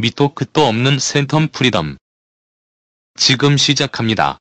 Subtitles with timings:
[0.00, 1.96] 밑도 끝도 없는 센텀 프리덤.
[3.16, 4.38] 지금 시작합니다.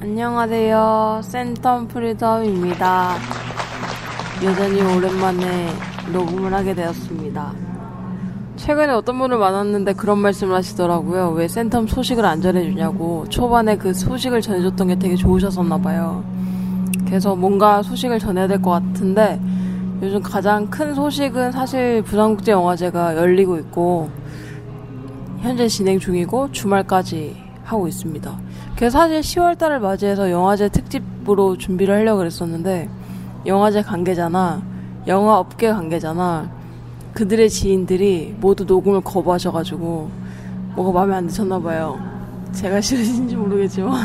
[0.00, 1.20] 안녕하세요.
[1.22, 3.16] 센텀 프리덤입니다.
[4.42, 5.68] 여전히 오랜만에
[6.12, 7.52] 녹음을 하게 되었습니다.
[8.56, 11.32] 최근에 어떤 분을 만났는데 그런 말씀을 하시더라고요.
[11.32, 13.26] 왜 센텀 소식을 안 전해주냐고.
[13.28, 16.24] 초반에 그 소식을 전해줬던 게 되게 좋으셨었나봐요.
[17.04, 19.38] 그래서 뭔가 소식을 전해야 될 것 같은데
[20.00, 24.10] 요즘 가장 큰 소식은 사실 부산국제영화제가 열리고 있고
[25.46, 28.36] 현재 진행 중이고 주말까지 하고 있습니다.
[28.74, 32.88] 그래서 사실 10월달을 맞이해서 영화제 특집으로 준비를 하려고 그랬었는데
[33.46, 34.60] 영화제 관계자나
[35.06, 36.50] 영화 업계 관계자나
[37.12, 40.10] 그들의 지인들이 모두 녹음을 거부하셔가지고
[40.74, 41.96] 뭐가 마음에 안 드셨나 봐요.
[42.50, 44.04] 제가 싫으신지 모르겠지만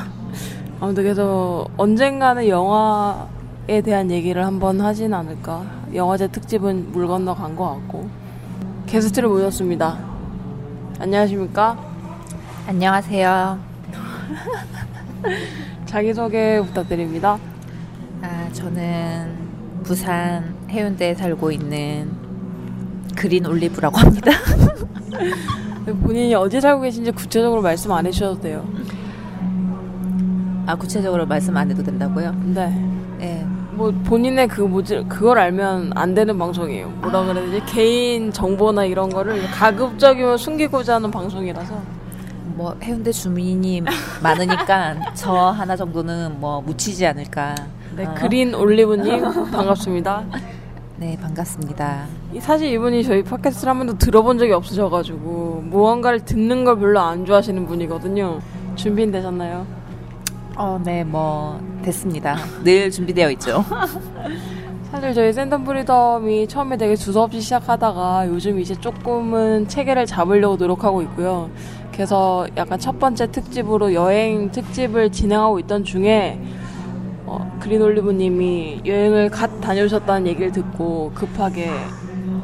[0.80, 5.64] 아무튼 그래서 언젠가는 영화에 대한 얘기를 한번 하진 않을까.
[5.96, 8.08] 영화제 특집은 물 건너 간 것 같고
[8.86, 10.11] 게스트를 모셨습니다.
[11.02, 11.84] 안녕하십니까?
[12.68, 13.60] 안녕하세요.
[15.88, 17.40] 자기소개 부탁드립니다.
[18.22, 22.12] 아, 저는 부산 해운대에 살고 있는
[23.16, 24.32] 그린 올리브라고 합니다.
[26.04, 28.64] 본인이 어디 살고 계신지 구체적으로 말씀 안 해주셔도 돼요.
[30.68, 32.32] 아, 구체적으로 말씀 안 해도 된다고요?
[32.54, 33.01] 네.
[33.72, 33.78] 네.
[33.78, 36.90] 뭐 본인의 그 뭐지 그걸 알면 안 되는 방송이에요.
[37.02, 37.66] 뭐라 그래야 되지?
[37.66, 42.02] 개인 정보나 이런 거를 가급적이면 숨기고자 하는 방송이라서.
[42.56, 43.82] 뭐 해운대 주민이
[44.22, 47.56] 많으니까 저 하나 정도는 뭐 묻히지 않을까.
[47.96, 48.14] 네, 어.
[48.16, 50.24] 그린 올리브님 반갑습니다.
[50.98, 52.06] 네, 반갑습니다.
[52.34, 57.26] 이- 사실 이분이 저희 팟캐스트를 한 번도 들어본 적이 없으셔가지고 무언가를 듣는 걸 별로 안
[57.26, 58.40] 좋아하시는 분이거든요.
[58.76, 59.66] 준비는 되셨나요?
[60.62, 62.36] 어, 네, 뭐 됐습니다.
[62.64, 63.66] 늘 준비되어 있죠.
[64.92, 71.50] 사실 저희 샌덤 프리덤이 처음에 되게 두서없이 시작하다가 요즘 이제 조금은 체계를 잡으려고 노력하고 있고요.
[71.92, 76.40] 그래서 약간 첫 번째 특집으로 여행 특집을 진행하고 있던 중에
[77.26, 81.72] 어, 그린올리브님이 여행을 갓 다녀오셨다는 얘기를 듣고 급하게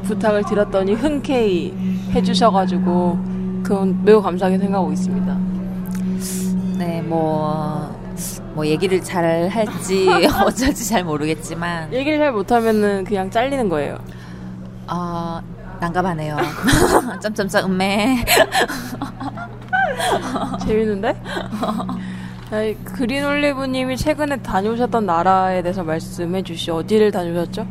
[0.06, 1.72] 부탁을 드렸더니 흔쾌히
[2.14, 3.20] 해주셔가지고
[3.62, 5.38] 그건 매우 감사하게 생각하고 있습니다.
[6.78, 7.97] 네, 뭐,
[8.54, 10.08] 뭐 얘기를 잘 할지
[10.46, 13.98] 어쩔지 잘 모르겠지만, 얘기를 잘 못하면은 그냥 잘리는 거예요.
[14.88, 15.40] 어,
[15.80, 16.38] 난감하네요.
[17.22, 18.24] 점점점 음매.
[20.66, 21.22] 재밌는데?
[22.86, 26.78] 그린 올리브님이 최근에 다녀오셨던 나라에 대해서 말씀해 주시죠.
[26.78, 27.68] 어디를 다녀오셨죠?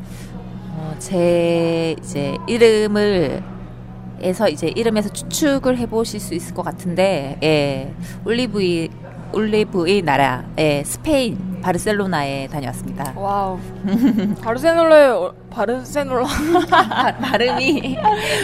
[0.72, 3.42] 어, 제 이제 이름을
[4.22, 7.92] 에서 이제 이름에서 추측을 해보실 수 있을 것 같은데, 예,
[8.24, 8.88] 올리브의
[9.32, 13.12] 올리브의 나라, 예, 스페인 바르셀로나에 다녀왔습니다.
[13.16, 13.58] wow.
[14.42, 16.26] 바르셀로나에, 어- 바르셀로나.
[16.70, 17.96] 바- 발음이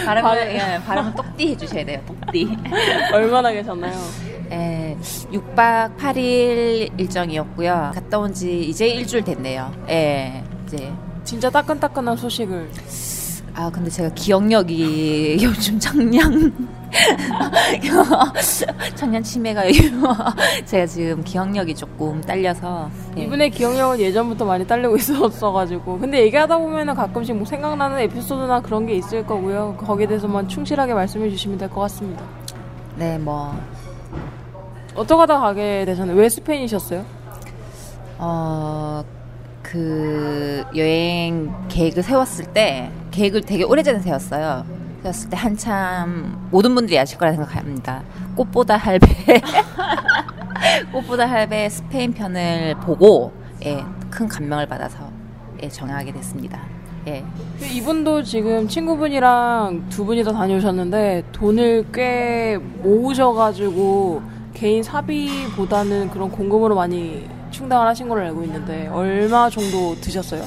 [0.05, 0.53] 발음을 발음.
[0.53, 2.01] 예, 발음은 똑띠 해주셔야 돼요.
[2.07, 2.49] 똑띠.
[3.13, 3.93] 얼마나 계셨나요?
[4.51, 7.93] 예, 6박 8일 일정이었고요.
[7.95, 9.73] 갔다 온 지 이제 일주일 됐네요.
[9.89, 10.93] 예, 이제
[11.25, 12.69] 진짜 따끈따끈한 소식을.
[13.55, 16.53] 아 근데 제가 기억력이 요즘 청량
[18.97, 19.63] 청량 치매가
[20.65, 23.25] 제가 지금 기억력이 조금 딸려서 예.
[23.25, 25.99] 이분의 기억력은 예전부터 많이 딸리고 있었어가지고.
[25.99, 29.77] 근데 얘기하다 보면은 가끔씩 뭐 생각나는 에피소드나 그런 게 있을 거고요.
[29.79, 32.23] 거기에 대해서만 충실하게 말씀해 주시면 될 것 같습니다.
[32.97, 33.55] 네뭐
[34.95, 36.17] 어떻게 하다 가게 되셨나요?
[36.17, 37.05] 왜 스페인이셨어요?
[38.19, 39.03] 어,
[39.63, 44.65] 그 여행 계획을 세웠을 때 계획을 되게 오래전에 세웠어요.
[45.03, 48.03] 세웠을 때 한참 모든 분들이 아실 거라 생각합니다.
[48.35, 49.07] 꽃보다 할배
[50.93, 53.33] 꽃보다 할배 스페인 편을 보고
[53.65, 55.11] 예, 큰 감명을 받아서
[55.63, 56.61] 예, 정하게 됐습니다.
[57.07, 57.25] 예.
[57.61, 64.23] 이분도 지금 친구분이랑 두 분이 다 다녀오셨는데 돈을 꽤 모으셔가지고
[64.55, 70.43] 개인 사비보다는 그런 공금으로 많이 충당을 하신 걸로 알고 있는데 얼마 정도 드셨어요?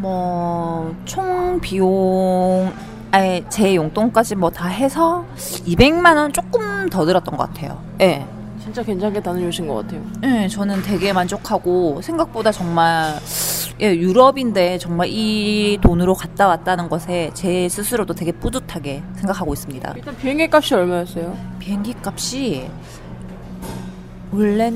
[0.00, 2.72] 뭐, 총 비용,
[3.10, 7.80] 아예 제 용돈까지 뭐 다 해서 200만 원 조금 더 들었던 것 같아요.
[8.00, 8.24] 예.
[8.62, 10.02] 진짜 괜찮게 다녀오신 것 같아요.
[10.24, 13.14] 예, 저는 되게 만족하고 생각보다 정말
[13.80, 19.94] 예, 유럽인데 정말 이 돈으로 갔다 왔다는 것에 제 스스로도 되게 뿌듯하게 생각하고 있습니다.
[19.96, 21.34] 일단 비행기 값이 얼마였어요?
[21.58, 22.68] 비행기 값이
[24.30, 24.72] 원래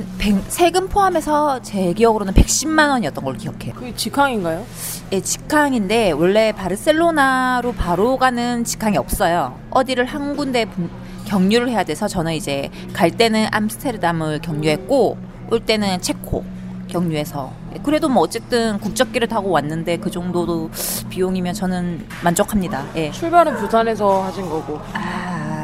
[0.48, 3.74] 세금 포함해서 제 기억으로는 110만 원이었던 걸로 기억해요.
[3.74, 4.64] 그게 직항인가요?
[5.12, 9.58] 예, 직항인데 원래 바르셀로나로 바로 가는 직항이 없어요.
[9.70, 10.90] 어디를 한 군데 분-
[11.26, 15.16] 경유를 해야 돼서 저는 이제 갈 때는 암스테르담을 경유했고
[15.50, 16.44] 올 때는 체코
[16.88, 20.70] 경유해서 예, 그래도 뭐 어쨌든 국적기를 타고 왔는데 그 정도도
[21.10, 22.86] 비용이면 저는 만족합니다.
[22.96, 23.10] 예.
[23.10, 25.61] 출발은 부산에서 하신 거고 아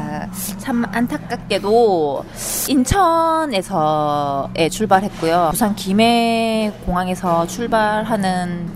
[0.57, 2.23] 참 안타깝게도
[2.69, 5.49] 인천에서 예, 출발했고요.
[5.51, 8.69] 부산 김해 공항에서 출발하는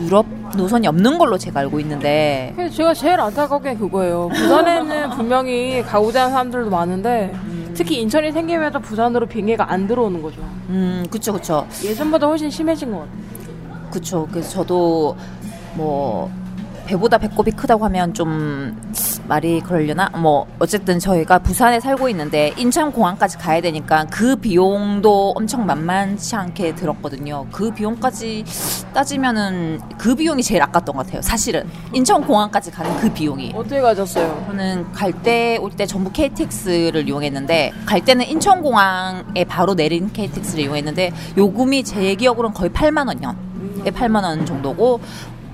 [0.00, 0.26] 유럽
[0.56, 4.28] 노선이 없는 걸로 제가 알고 있는데 제가 제일 안타까운 게 그거예요.
[4.28, 7.34] 부산에는 분명히 가고자 하는 사람들도 많은데
[7.74, 10.40] 특히 인천이 생기면서 부산으로 비행기가 안 들어오는 거죠.
[10.68, 13.90] 음 그쵸 그쵸 예전보다 훨씬 심해진 것 같아요.
[13.90, 15.16] 그쵸 그래서 저도
[15.74, 16.30] 뭐
[16.86, 18.80] 배보다 배꼽이 크다고 하면 좀
[19.26, 20.10] 말이 그러려나?
[20.16, 26.74] 뭐 어쨌든 저희가 부산에 살고 있는데 인천 공항까지 가야 되니까 그 비용도 엄청 만만치 않게
[26.74, 27.46] 들었거든요.
[27.50, 28.44] 그 비용까지
[28.92, 31.22] 따지면은 그 비용이 제일 아깝던 것 같아요.
[31.22, 33.52] 사실은 인천 공항까지 가는 그 비용이.
[33.54, 34.44] 어떻게 가졌어요?
[34.48, 41.12] 저는 갈 때 올 때 전부 KTX를 이용했는데 갈 때는 인천공항에 바로 내린 KTX를 이용했는데
[41.38, 43.34] 요금이 제 기억으로는 거의 8만 원이요.
[43.86, 45.00] 예, 8만 원 정도고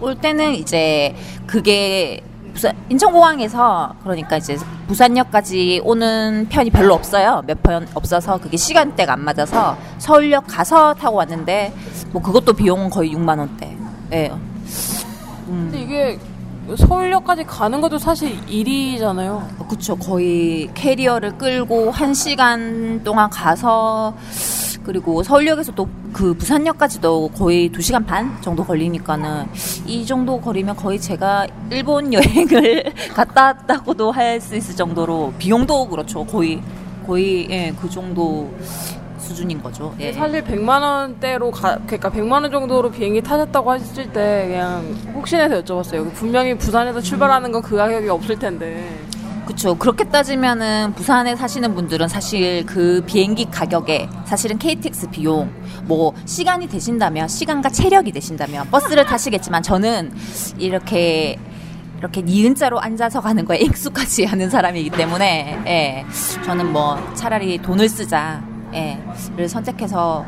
[0.01, 1.15] 올 때는 이제
[1.47, 2.23] 그게
[2.53, 4.57] 부산 인천공항에서 그러니까 이제
[4.89, 7.43] 부산역까지 오는 편이 별로 없어요.
[7.47, 11.73] 몇 편 없어서 그게 시간대가 안 맞아서 서울역 가서 타고 왔는데
[12.13, 13.77] 뭐 그것도 비용은 거의 6만 원대.
[14.13, 14.33] 예.
[15.47, 16.19] 근데 이게
[16.77, 19.47] 서울역까지 가는 것도 사실 일이잖아요.
[19.69, 24.15] 그쵸 거의 캐리어를 끌고 한 시간 동안 가서
[24.85, 29.47] 그리고 서울역에서 또 그 부산역까지도 거의 두 시간 반 정도 걸리니까는
[29.87, 36.25] 이 정도 거리면 거의 제가 일본 여행을 갔다 왔다고도 할 수 있을 정도로 비용도 그렇죠
[36.27, 36.61] 거의
[37.07, 38.53] 거의 예, 그 정도
[39.19, 39.95] 수준인 거죠.
[40.01, 40.13] 예.
[40.13, 44.83] 사실 100만 원대로 가, 그러니까 100만 원 정도로 비행기 타셨다고 하실 때 그냥
[45.15, 46.13] 혹시나 해서 여쭤봤어요.
[46.15, 48.99] 분명히 부산에서 출발하는 건 그 가격이 없을 텐데.
[49.51, 49.75] 그렇죠.
[49.75, 55.53] 그렇게 따지면은 부산에 사시는 분들은 사실 그 비행기 가격에 사실은 KTX 비용
[55.87, 60.13] 뭐 시간이 되신다면 시간과 체력이 되신다면 버스를 타시겠지만 저는
[60.57, 61.37] 이렇게
[61.99, 66.07] 이렇게 니은자로 앉아서 가는 거에 익숙하지 않은 사람이기 때문에 예.
[66.45, 70.25] 저는 뭐 차라리 돈을 쓰자 예,를 선택해서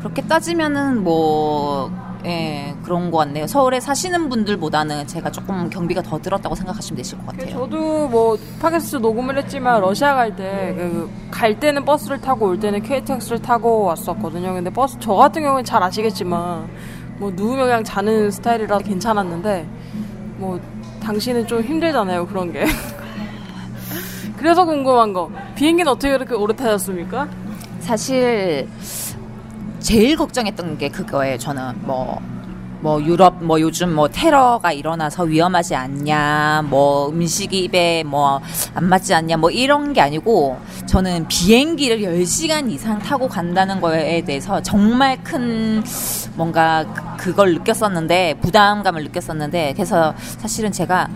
[0.00, 1.92] 그렇게 따지면은 뭐
[2.24, 3.46] 예, 그런 것 같네요.
[3.46, 7.50] 서울에 사시는 분들보다는 제가 조금 경비가 더 들었다고 생각하시면 되실 것 같아요.
[7.50, 14.54] 저도 뭐 팟캐스트 녹음을 했지만 러시아 갈때그갈 때는 버스를 타고 올 때는 KTX를 타고 왔었거든요.
[14.54, 16.68] 근데 버스 저 같은 경우는 잘 아시겠지만
[17.18, 19.66] 뭐 누우면 그냥 자는 스타일이라 괜찮았는데
[20.38, 20.58] 뭐
[21.02, 22.64] 당신은 좀 힘들잖아요 그런 게.
[24.38, 27.28] 그래서 궁금한 거 비행기는 어떻게 그렇게 오래 타셨습니까?
[27.80, 28.66] 사실
[29.84, 31.38] 제일 걱정했던 게 그거예요.
[31.38, 32.20] 저는 뭐.
[32.80, 38.42] 뭐 유럽 뭐 요즘 뭐 테러가 일어나서 위험하지 않냐 뭐 음식이 입에 뭐
[38.74, 44.60] 안 맞지 않냐 뭐 이런 게 아니고 저는 비행기를 10시간 이상 타고 간다는 거에 대해서
[44.62, 45.82] 정말 큰
[46.34, 46.84] 뭔가
[47.16, 51.08] 그- 그걸 느꼈었는데 부담감을 느꼈었는데 그래서 사실은 제가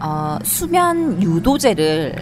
[0.00, 2.14] 어 수면 유도제를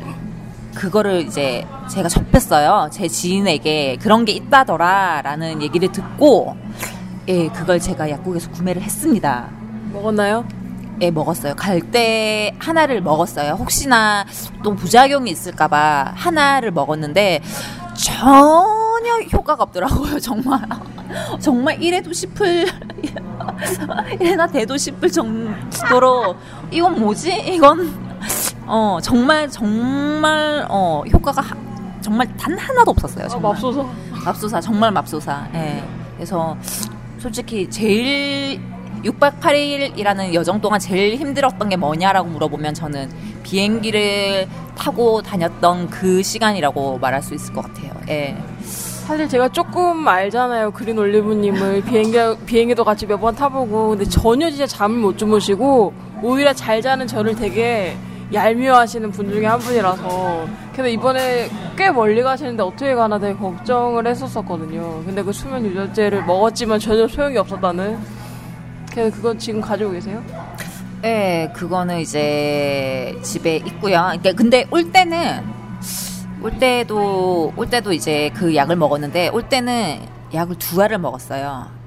[0.83, 2.89] 그거를 이제 제가 접했어요.
[2.93, 6.57] 제 지인에게 그런 게 있다더라라는 얘기를 듣고
[7.27, 9.49] 예, 그걸 제가 약국에서 구매를 했습니다.
[9.93, 10.47] 먹었나요?
[11.01, 11.55] 예, 먹었어요.
[11.57, 13.55] 갈 때 하나를 먹었어요.
[13.55, 14.25] 혹시나
[14.63, 17.43] 또 부작용이 있을까봐 하나를 먹었는데
[17.97, 20.19] 전혀 효과가 없더라고요.
[20.21, 20.61] 정말
[21.41, 22.67] 정말 이래도 싶을
[24.21, 26.37] 이래나 돼도 싶을 정도로
[26.71, 27.33] 이건 뭐지?
[27.53, 28.08] 이건
[28.69, 31.57] 어 정말 정말 어 효과가 하-
[32.01, 33.25] 정말 단 하나도 없었어요.
[33.25, 33.53] 아, 정말.
[33.53, 33.85] 맙소사.
[34.25, 35.49] 맙소사 정말 맙소사.
[35.55, 35.83] 예.
[36.17, 36.57] 그래서
[37.19, 38.61] 솔직히 제일
[39.05, 43.09] 6박 8일이라는 여정 동안 제일 힘들었던 게 뭐냐라고 물어보면 저는
[43.43, 47.93] 비행기를 타고 다녔던 그 시간이라고 말할 수 있을 것 같아요.
[48.09, 48.37] 예.
[48.63, 50.73] 사실 제가 조금 알잖아요.
[50.73, 53.91] 그린 올리브님을 비행기, 비행기도 같이 몇 번 타보고.
[53.91, 57.97] 근데 전혀 진짜 잠을 못 주무시고, 오히려 잘 자는 저를 되게
[58.33, 60.47] 얄미워하시는 분 중에 한 분이라서.
[60.73, 65.03] 그래서 이번에 꽤 멀리 가시는데 어떻게 가나 되게 걱정을 했었었거든요.
[65.05, 67.99] 근데 그 수면 유전제를 먹었지만 전혀 소용이 없었다는.
[68.91, 70.23] 그래서 그건 지금 가지고 계세요?
[71.05, 73.99] 예, 그거는 이제 집에 있고요.
[74.01, 75.45] 그러니까 근데 올 때는
[76.43, 80.01] 올 때도 올 때도 이제 그 약을 먹었는데 올 때는
[80.35, 81.78] 약을 두 알을 먹었어요.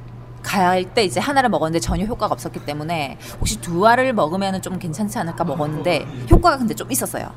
[0.43, 5.17] 갈 때 이제 하나를 먹었는데 전혀 효과가 없었기 때문에 혹시 두 알을 먹으면 좀 괜찮지
[5.19, 7.31] 않을까 먹었는데 효과가 근데 좀 있었어요.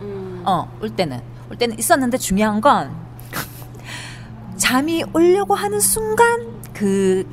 [0.46, 1.20] 어, 올 때는
[1.50, 2.90] 올 때는 있었는데 중요한 건
[4.56, 7.26] 잠이 오려고 하는 순간 그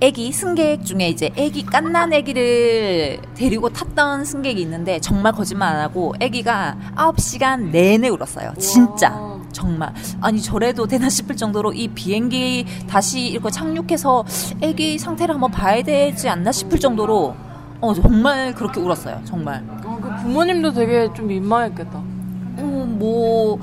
[0.00, 6.12] 애기 승객 중에 이제 애기 깐난 애기를 데리고 탔던 승객이 있는데 정말 거짓말 안 하고
[6.20, 8.52] 애기가 9시간 내내 울었어요.
[8.58, 9.10] 진짜.
[9.10, 9.41] 와.
[9.52, 14.24] 정말 아니 저래도 되나 싶을 정도로 이 비행기 다시 이렇게 착륙해서
[14.60, 17.34] 애기 상태를 한번 봐야 되지 않나 싶을 정도로
[17.80, 19.20] 어 정말 그렇게 울었어요.
[19.24, 19.62] 정말.
[19.84, 21.98] 어, 그 부모님도 되게 좀 민망했겠다.
[21.98, 23.58] 어, 뭐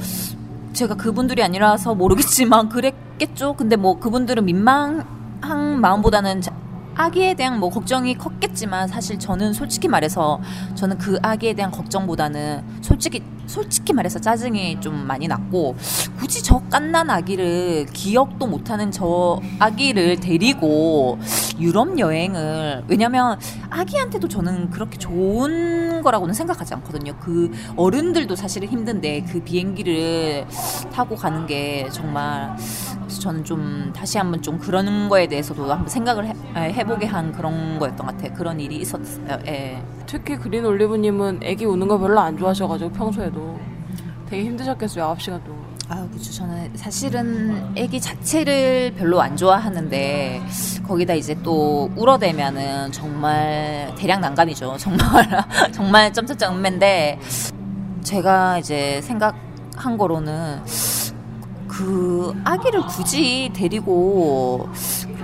[0.74, 3.53] 제가 그분들이 아니라서 모르겠지만 그랬겠죠.
[3.55, 6.53] 근데 뭐 그분들은 민망한 마음보다는 자-
[7.00, 10.41] 아기에 대한 뭐 걱정이 컸겠지만 사실 저는 솔직히 말해서
[10.75, 15.77] 저는 그 아기에 대한 걱정보다는 솔직히 솔직히 말해서 짜증이 좀 많이 났고
[16.20, 21.18] 굳이 저 깐난 아기를 기억도 못하는 저 아기를 데리고
[21.58, 23.39] 유럽 여행을 왜냐면
[23.70, 27.15] 아기한테도 저는 그렇게 좋은 거라고는 생각하지 않거든요.
[27.20, 30.46] 그 어른들도 사실은 힘든데 그 비행기를
[30.91, 32.56] 타고 가는 게 정말
[33.20, 37.79] 저는 좀 다시 한번 좀 그런 거에 대해서도 한번 생각을 해, 해 보게 한 그런
[37.79, 38.34] 거였던 것 같아요.
[38.34, 39.39] 그런 일이 있었어요.
[39.48, 39.81] 예.
[40.05, 43.60] 특히 그린 올리브님은 애기 우는 거 별로 안 좋아하셔가지고 평소에도
[44.29, 46.31] 되게 힘드셨겠어요 9시간 동안 아, 그렇죠.
[46.31, 50.41] 저는 사실은 아기 자체를 별로 안 좋아하는데
[50.86, 54.77] 거기다 이제 또 울어대면은 정말 대량 난감이죠.
[54.77, 57.19] 정말 정말 점점점 음매인데
[58.03, 60.62] 제가 이제 생각한 거로는
[61.67, 64.69] 그 아기를 굳이 데리고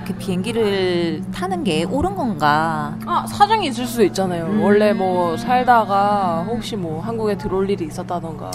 [0.06, 2.96] 그렇게 비행기를 타는 게 옳은 건가?
[3.08, 4.62] 아 사정이 있을 수도 있잖아요 음.
[4.64, 8.52] 원래 뭐 살다가 혹시 뭐 한국에 들어올 일이 있었다던가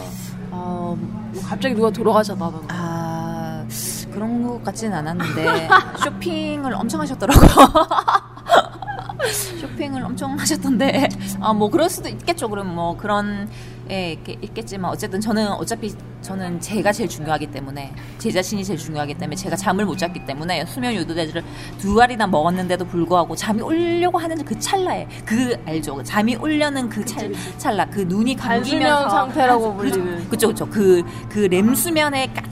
[0.53, 3.65] 어, 뭐 갑자기 누가 돌아가셨다던가 아
[4.13, 5.69] 그런 것 같지는 않았는데
[6.05, 7.51] 쇼핑을 엄청 하셨더라고요.
[9.61, 11.09] 쇼핑을 엄청 하셨던데
[11.41, 12.49] 아 뭐 그럴 수도 있겠죠.
[12.49, 13.49] 그럼 뭐 그런
[13.91, 15.93] 예 있겠- 있겠지만 어쨌든 저는 어차피
[16.23, 20.65] 저는 제가 제일 중요하기 때문에 제 자신이 제일 중요하기 때문에 제가 잠을 못 잤기 때문에
[20.67, 21.43] 수면 유도제를
[21.79, 26.01] 두 알이나 먹었는데도 불구하고 잠이 오려고 하는 그 찰나에 그 알죠?
[26.05, 30.29] 잠이 오려는 그 찰, 찰나 그 눈이 감기면서 상태라고 그- 불리는.
[30.29, 30.67] 그쵸 그쵸.
[30.69, 32.43] 그그 램수면에 까-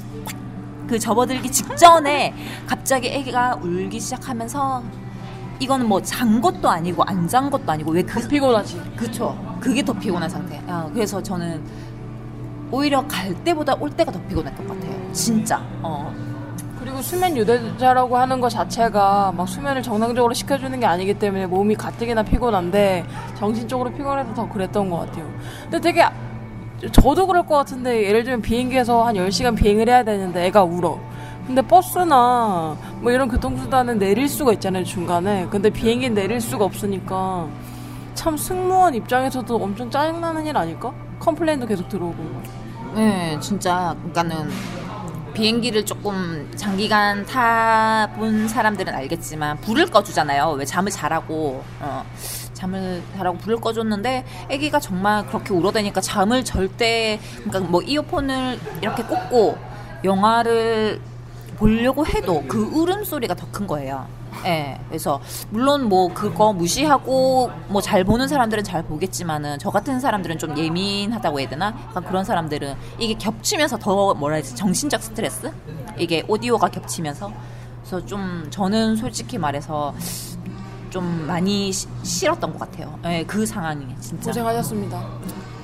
[0.89, 2.35] 그 접어들기 직전에
[2.67, 4.83] 갑자기 아기가 울기 시작하면서
[5.61, 9.93] 이거는 뭐 잔 것도 아니고 안 잔 것도 아니고 왜 그 피곤하지 그쵸 그게 더
[9.93, 10.61] 피곤한 상태.
[10.69, 11.61] 아, 그래서 저는
[12.71, 15.13] 오히려 갈 때보다 올 때가 더 피곤했던 것 같아요.
[15.13, 15.61] 진짜.
[15.83, 16.13] 어.
[16.79, 22.23] 그리고 수면 유대자라고 하는 것 자체가 막 수면을 정상적으로 시켜주는 게 아니기 때문에 몸이 가뜩이나
[22.23, 23.05] 피곤한데
[23.37, 25.29] 정신적으로 피곤해서 더 그랬던 것 같아요.
[25.65, 26.13] 근데 되게 아-
[26.93, 30.99] 저도 그럴 것 같은데 예를 들면 비행기에서 한 10시간 비행을 해야 되는데 애가 울어.
[31.49, 35.47] 근데 버스나 뭐 이런 교통수단은 내릴 수가 있잖아요 중간에.
[35.51, 37.49] 근데 비행기는 내릴 수가 없으니까
[38.15, 40.93] 참 승무원 입장에서도 엄청 짜증나는 일 아닐까?
[41.19, 42.23] complain도 계속 들어오고.
[42.97, 44.51] 네, 진짜 그러니까는
[45.33, 50.51] 비행기를 조금 장기간 타본 사람들은 알겠지만 불을 꺼주잖아요.
[50.51, 52.05] 왜 잠을 잘하고 어,
[52.53, 59.57] 잠을 잘하고 불을 꺼줬는데 아기가 정말 그렇게 울어대니까 잠을 절대 그러니까 뭐 이어폰을 이렇게 꽂고
[60.05, 61.01] 영화를
[61.59, 64.07] 보려고 해도 그 울음소리가 더 큰 거예요.
[64.45, 64.79] 예.
[64.89, 70.57] 그래서 물론 뭐 그거 무시하고 뭐 잘 보는 사람들은 잘 보겠지만은 저 같은 사람들은 좀
[70.57, 71.69] 예민하다고 해야 되나?
[71.89, 75.51] 약간 그런 사람들은 이게 겹치면서 더 뭐라 해야지 정신적 스트레스?
[75.97, 77.33] 이게 오디오가 겹치면서
[77.81, 79.95] 그래서 좀 저는 솔직히 말해서
[80.91, 82.97] 좀 많이 시- 싫었던 것 같아요.
[83.07, 84.27] 예, 그 상황이 진짜.
[84.31, 85.03] 고생하셨습니다.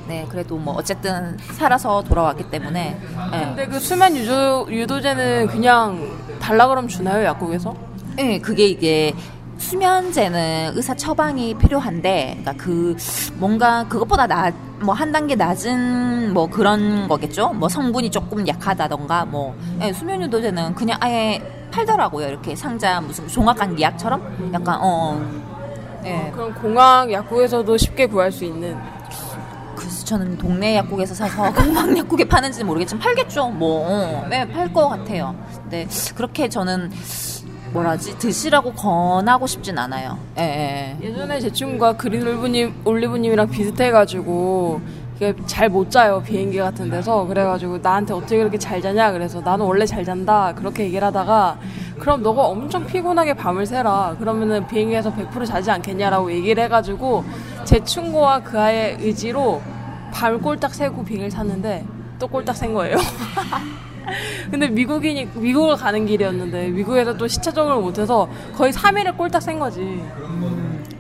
[0.07, 3.01] 네, 그래도 뭐 어쨌든 살아서 돌아왔기 때문에
[3.33, 3.39] 예.
[3.39, 7.75] 근데 그 수면 유도, 유도제는 그냥 달라 그러면 주나요, 약국에서?
[8.17, 9.15] 네, 그게 이게
[9.57, 12.97] 수면제는 의사 처방이 필요한데, 그러니까 그
[13.35, 17.53] 뭔가 그것보다 낮, 뭐한 단계 낮은 뭐 그런 거겠죠.
[17.55, 22.29] 뭐 성분이 조금 약하다던가, 뭐 네, 수면 유도제는 그냥 아예 팔더라고요.
[22.29, 25.21] 이렇게 상자 무슨 종합감기약처럼 약간 어,
[26.03, 26.31] 네.
[26.35, 28.77] 그럼 공항 약국에서도 쉽게 구할 수 있는.
[30.05, 33.49] 저는 동네 약국에서 사서 공방 약국에 파는지는 모르겠지만 팔겠죠.
[33.51, 35.35] 뭐, 어, 네, 팔 것 같아요.
[35.63, 36.91] 근데 그렇게 저는
[37.73, 40.19] 뭐라지 드시라고 권하고 싶진 않아요.
[40.39, 41.07] 예, 예.
[41.09, 44.81] 예전에 제 친구가 그린 올리브님, 올리브님이랑 비슷해가지고
[45.17, 49.65] 이게 잘 못 자요 비행기 같은 데서 그래가지고 나한테 어떻게 그렇게 잘 자냐 그래서 나는
[49.65, 51.57] 원래 잘 잔다 그렇게 얘기를 하다가
[52.01, 57.25] 그럼 너가 엄청 피곤하게 밤을 새라 그러면은 비행기에서 100% 자지 않겠냐라고 얘기를 해가지고
[57.65, 59.63] 제 친구와 그 아이의 의지로
[60.15, 61.85] 밤을 꼴딱 새고 비행을 탔는데
[62.19, 62.97] 또 꼴딱 샌 거예요.
[64.51, 70.01] 근데 미국인이 미국을 가는 길이었는데 미국에서 또 시차 적응을 못해서 거의 3일을 꼴딱 센 거지.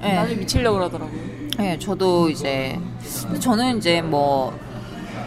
[0.02, 0.14] 예.
[0.14, 1.20] 나중에 미치려고 그러더라고요.
[1.60, 2.78] 예, 저도 이제
[3.38, 4.52] 저는 이제 뭐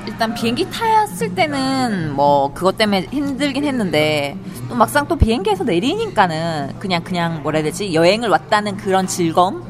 [0.06, 7.03] 일단 비행기 탔을 때는 뭐 그것 때문에 힘들긴 했는데 또 막상 또 비행기에서 내리니까는 그냥
[7.03, 9.66] 그냥 뭐라 해야 되지 여행을 왔다는 그런 즐거움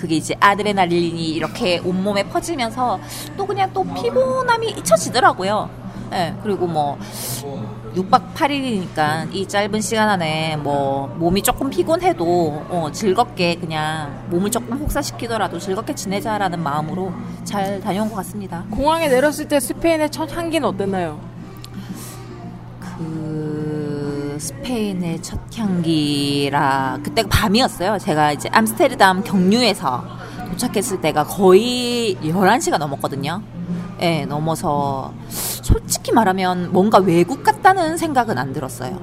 [0.00, 2.98] 그게 이제 아드레날린이 이렇게 온몸에 퍼지면서
[3.36, 5.68] 또 그냥 또 피곤함이 잊혀지더라고요.
[6.12, 6.98] 예, 그리고 뭐
[7.94, 14.78] 6박 8일이니까 이 짧은 시간 안에 뭐 몸이 조금 피곤해도 어, 즐겁게 그냥 몸을 조금
[14.78, 17.12] 혹사시키더라도 즐겁게 지내자라는 마음으로
[17.44, 18.64] 잘 다녀온 것 같습니다.
[18.70, 21.29] 공항에 내렸을 때 스페인의 첫 향기는 어땠나요?
[24.40, 27.98] 스페인의 첫 향기라 그때가 밤이었어요.
[27.98, 30.02] 제가 이제 암스테르담 경유에서
[30.48, 33.42] 도착했을 때가 거의 11시가 넘었거든요.
[34.00, 38.98] 예, 넘어서 솔직히 말하면 뭔가 외국 같다는 생각은 안 들었어요.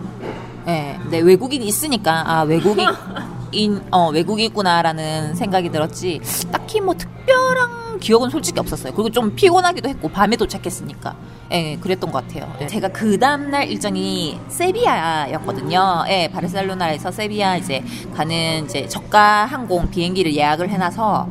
[0.68, 2.88] 예, 근데 외국인 있으니까 아 외국인
[3.52, 8.94] 인, 어, 외국이구나라는 생각이 들었지 딱히 뭐 특별한 기억은 솔직히 없었어요.
[8.94, 11.16] 그리고 좀 피곤하기도 했고 밤에 도착했으니까
[11.52, 12.54] 예, 그랬던 것 같아요.
[12.62, 12.68] 예.
[12.68, 16.06] 제가 그 다음날 일정이 세비야였거든요.
[16.10, 17.84] 예, 바르셀로나에서 세비야 이제
[18.16, 21.30] 가는 이제 저가 항공 비행기를 예약을 해놔서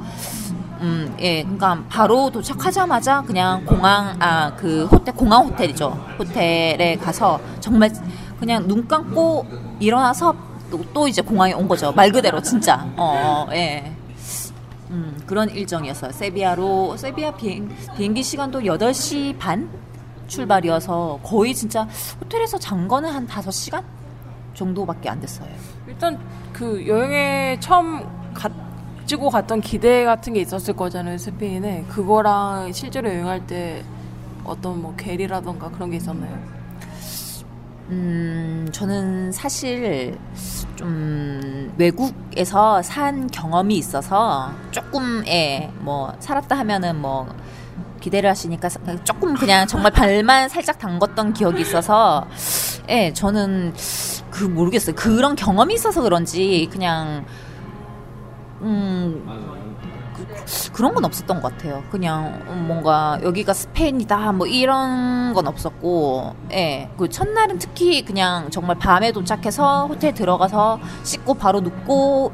[0.80, 5.98] 음, 예, 그러니까 바로 도착하자마자 그냥 공항, 아, 그 호텔, 공항 호텔이죠.
[6.18, 7.90] 호텔에 가서 정말
[8.38, 9.46] 그냥 눈 감고
[9.80, 10.34] 일어나서
[10.70, 11.92] 또, 또 이제 공항에 온 거죠.
[11.92, 12.86] 말 그대로 진짜.
[12.96, 13.92] 어, 어 예.
[14.90, 16.12] 음, 그런 일정이었어요.
[16.12, 19.68] 세비야로, 세비야 비행, 비행기 시간도 8시 반
[20.26, 21.86] 출발이어서 거의 진짜
[22.20, 23.82] 호텔에서 잔 거는 한 5시간
[24.54, 25.48] 정도밖에 안 됐어요.
[25.86, 26.18] 일단
[26.52, 28.04] 그 여행에 처음
[28.34, 31.84] 가지고 갔던 기대 같은 게 있었을 거잖아요, 스페인에.
[31.88, 33.84] 그거랑 실제로 여행할 때
[34.44, 36.55] 어떤 뭐 괴리라던가 그런 게 있었나요?
[37.88, 40.18] 음, 저는 사실
[40.74, 47.28] 좀 외국에서 산 경험이 있어서 조금, 예, 뭐, 살았다 하면은 뭐,
[48.00, 48.68] 기대를 하시니까
[49.04, 52.26] 조금 그냥 정말 발만 살짝 담궜던 기억이 있어서,
[52.88, 53.72] 예, 저는
[54.30, 54.94] 그 모르겠어요.
[54.94, 57.24] 그런 경험이 있어서 그런지 그냥,
[58.62, 59.24] 음,
[60.72, 61.82] 그런 건 없었던 것 같아요.
[61.90, 66.88] 그냥 뭔가 여기가 스페인이다 뭐 이런 건 없었고, 예.
[66.96, 72.32] 그 첫날은 특히 그냥 정말 밤에 도착해서 호텔 들어가서 씻고 바로 눕고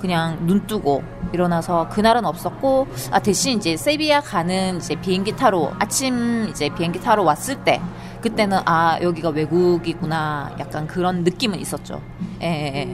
[0.00, 6.48] 그냥 눈 뜨고 일어나서 그날은 없었고, 아 대신 이제 세비야 가는 이제 비행기 타러 아침
[6.50, 7.80] 이제 비행기 타러 왔을 때
[8.24, 12.00] 그때는 아 여기가 외국이구나 약간 그런 느낌은 있었죠.
[12.40, 12.46] 예.
[12.46, 12.84] 예, 예.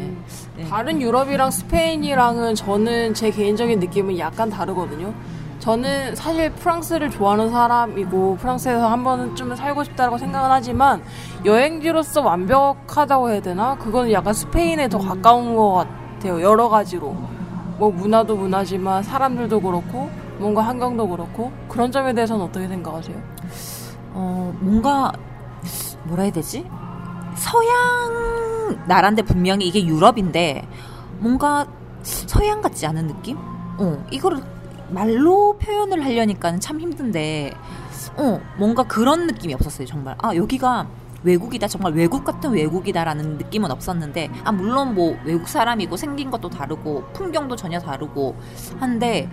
[0.56, 0.68] 네.
[0.68, 5.14] 다른 유럽이랑 스페인이랑은 저는 제 개인적인 느낌은 약간 다르거든요.
[5.60, 11.00] 저는 사실 프랑스를 좋아하는 사람이고 프랑스에서 한 번쯤은 살고 싶다고 생각은 하지만
[11.44, 13.76] 여행지로서 완벽하다고 해야 되나?
[13.76, 15.86] 그거는 약간 스페인에 더 가까운 것
[16.18, 16.42] 같아요.
[16.42, 17.14] 여러 가지로.
[17.78, 23.16] 뭐 문화도 문화지만 사람들도 그렇고 뭔가 환경도 그렇고 그런 점에 대해서는 어떻게 생각하세요?
[24.12, 25.12] 어, 뭔가
[26.04, 26.68] 뭐라 해야 되지?
[27.36, 30.66] 서양 나라인데 분명히 이게 유럽인데
[31.18, 31.66] 뭔가
[32.02, 33.36] 서양 같지 않은 느낌?
[33.38, 34.42] 어, 이거를
[34.90, 37.54] 말로 표현을 하려니까는 참 힘든데
[38.16, 40.14] 어, 뭔가 그런 느낌이 없었어요, 정말.
[40.18, 40.88] 아, 여기가
[41.22, 47.04] 외국이다, 정말 외국 같은 외국이다라는 느낌은 없었는데, 아, 물론 뭐 외국 사람이고 생긴 것도 다르고,
[47.12, 48.36] 풍경도 전혀 다르고
[48.78, 49.28] 한데,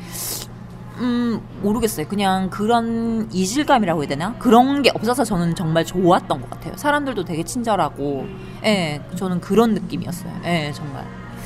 [0.99, 2.07] 음, 모르겠어요.
[2.07, 4.33] 그냥 그런 이질감이라고 해야 되나?
[4.39, 6.73] 그런 게 없어서 저는 정말 좋았던 것 같아요.
[6.75, 8.25] 사람들도 되게 친절하고,
[8.63, 10.31] 예, 저는 그런 느낌이었어요.
[10.45, 11.05] 예, 정말.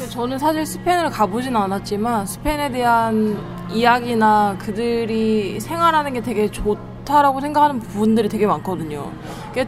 [0.09, 3.37] 저는 사실 스페인을 가보진 않았지만, 스페인에 대한
[3.71, 9.11] 이야기나 그들이 생활하는 게 되게 좋다라고 생각하는 부분들이 되게 많거든요.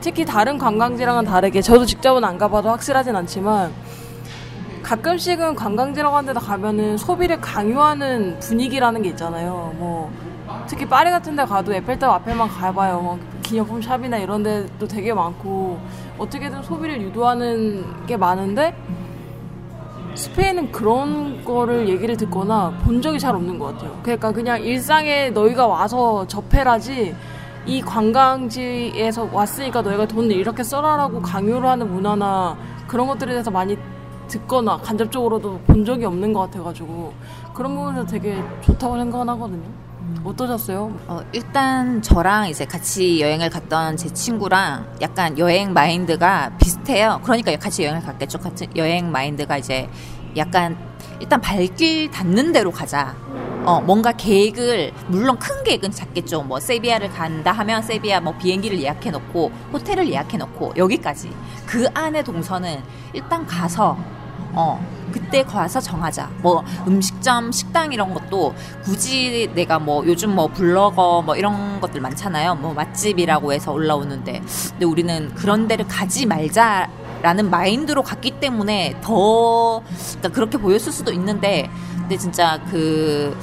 [0.01, 3.71] 특히 다른 관광지랑은 다르게, 저도 직접은 안 가봐도 확실하진 않지만,
[4.83, 9.73] 가끔씩은 관광지라고 하는 데다 가면은 소비를 강요하는 분위기라는 게 있잖아요.
[9.77, 10.11] 뭐
[10.67, 12.99] 특히 파리 같은 데 가도 에펠탑 앞에만 가봐요.
[12.99, 15.79] 뭐 기념품 샵이나 이런 데도 되게 많고
[16.17, 18.75] 어떻게든 소비를 유도하는 게 많은데
[20.15, 23.97] 스페인은 그런 거를 얘기를 듣거나 본 적이 잘 없는 것 같아요.
[24.03, 27.15] 그러니까 그냥 일상에 너희가 와서 접해라지
[27.65, 33.77] 이 관광지에서 왔으니까 너희가 돈을 이렇게 써라라고 강요를 하는 문화나 그런 것들에 대해서 많이
[34.27, 37.13] 듣거나 간접적으로도 본 적이 없는 것 같아가지고
[37.53, 39.63] 그런 부분에서 되게 좋다고 생각은 하거든요.
[40.23, 40.91] 어떠셨어요?
[41.07, 47.19] 어, 일단 저랑 이제 같이 여행을 갔던 제 친구랑 약간 여행 마인드가 비슷해요.
[47.23, 48.39] 그러니까 같이 여행을 갔겠죠.
[48.39, 49.89] 같은 여행 마인드가 이제
[50.35, 50.77] 약간
[51.19, 53.15] 일단 발길 닿는 대로 가자.
[53.65, 56.43] 어, 뭔가 계획을, 물론 큰 계획은 잡겠죠.
[56.43, 61.31] 뭐, 세비야를 간다 하면 세비야 뭐 비행기를 예약해 놓고, 호텔을 예약해 놓고, 여기까지.
[61.65, 63.97] 그 안에 동선은 일단 가서,
[64.51, 66.29] 어, 그때 가서 정하자.
[66.41, 72.55] 뭐, 음식점, 식당 이런 것도 굳이 내가 뭐, 요즘 뭐, 블로거 뭐, 이런 것들 많잖아요.
[72.55, 74.41] 뭐, 맛집이라고 해서 올라오는데.
[74.71, 76.89] 근데 우리는 그런 데를 가지 말자.
[77.21, 81.69] 라는 마인드로 갔기 때문에 더 그러니까 그렇게 보였을 수도 있는데
[82.03, 83.35] 근데 진짜 그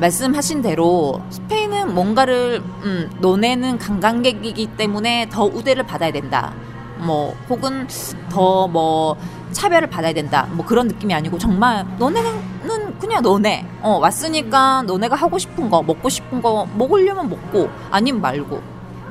[0.00, 6.52] 말씀하신 대로 스페인은 뭔가를 음, 너네는 관광객이기 때문에 더 우대를 받아야 된다.
[6.98, 7.86] 뭐 혹은
[8.30, 9.16] 더 뭐
[9.52, 10.46] 차별을 받아야 된다.
[10.52, 13.66] 뭐 그런 느낌이 아니고 정말 너네는 그냥 너네.
[13.82, 18.60] 어 왔으니까 너네가 하고 싶은 거 먹고 싶은 거 먹으려면 먹고 아니면 말고.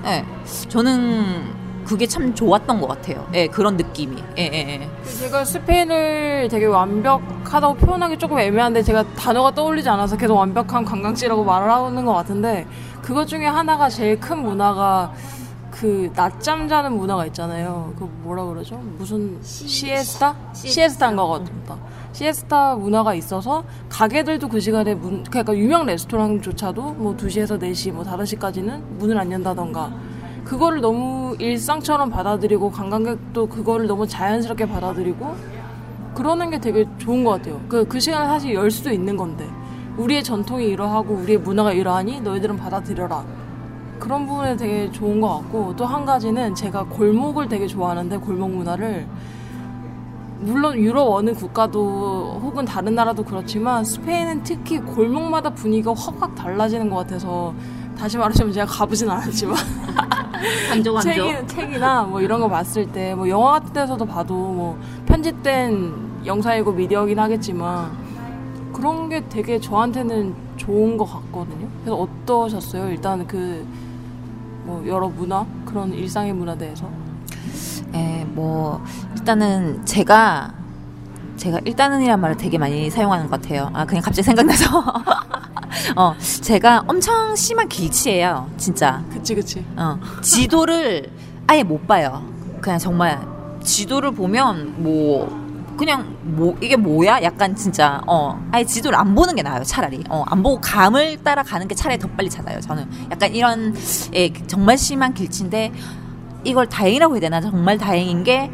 [0.05, 0.25] 예.
[0.69, 1.53] 저는
[1.85, 4.89] 그게 참 좋았던 것 같아요 예 그런 느낌이 예 예, 예.
[5.19, 11.71] 제가 스페인을 되게 완벽하다고 표현하기 조금 애매한데 제가 단어가 떠올리지 않아서 계속 완벽한 관광지라고 말을
[11.71, 12.65] 하는 것 같은데
[13.01, 15.13] 그것 중에 하나가 제일 큰 문화가
[15.69, 17.93] 그 낮잠 자는 문화가 있잖아요.
[17.99, 18.77] 그 뭐라 그러죠?
[18.97, 20.33] 무슨 시에스타?
[20.53, 21.77] 시에스타인 것 같습니다.
[22.13, 28.79] 시에스타 문화가 있어서 가게들도 그 시간에 문 그러니까 유명 레스토랑조차도 뭐 2시에서 4시 뭐 5시까지는
[28.97, 29.91] 문을 안 연다던가
[30.45, 35.35] 그거를 너무 일상처럼 받아들이고 관광객도 그거를 너무 자연스럽게 받아들이고
[36.13, 37.59] 그러는 게 되게 좋은 것 같아요.
[37.67, 39.45] 그, 그 시간에 사실 열 수도 있는 건데
[39.97, 43.25] 우리의 전통이 이러하고 우리의 문화가 이러하니 너희들은 받아들여라.
[43.99, 49.07] 그런 부분에 되게 좋은 것 같고 또 한 가지는 제가 골목을 되게 좋아하는데 골목 문화를
[50.39, 56.97] 물론 유럽 어느 국가도 혹은 다른 나라도 그렇지만 스페인은 특히 골목마다 분위기가 확확 달라지는 것
[56.97, 57.53] 같아서
[57.97, 59.55] 다시 말하자면 제가 가보진 않았지만
[60.69, 64.79] 간조 간조 책이, 책이나 뭐 이런 거 봤을 때 뭐 영화 같은 데서도 봐도 뭐
[65.05, 67.91] 편집된 영상이고 미디어긴 하겠지만
[68.73, 71.67] 그런 게 되게 저한테는 좋은 것 같거든요.
[71.83, 72.89] 그래서 어떠셨어요?
[72.89, 73.65] 일단 그
[74.65, 76.89] 뭐 여러 문화 그런 일상의 문화에 대해서
[77.93, 78.83] 예, 뭐
[79.15, 80.51] 일단은 제가
[81.37, 83.69] 제가 일단은이란 말을 되게 많이 사용하는 것 같아요.
[83.73, 84.65] 아 그냥 갑자기 생각나서
[85.95, 89.03] 어 제가 엄청 심한 길치예요, 진짜.
[89.11, 91.11] 그치 그치 어 지도를
[91.47, 92.23] 아예 못 봐요.
[92.61, 93.21] 그냥 정말
[93.63, 95.27] 지도를 보면 뭐
[95.77, 97.21] 그냥 뭐 이게 뭐야?
[97.21, 101.75] 약간 진짜 어 아예 지도를 안 보는 게 나아요 차라리 어안 보고 감을 따라가는 게
[101.75, 103.75] 차라리 더 빨리 찾아요 저는 약간 이런
[104.13, 105.73] 예 정말 심한 길치인데
[106.45, 108.49] 이걸 다행이라고 해야 되나 정말 다행인 게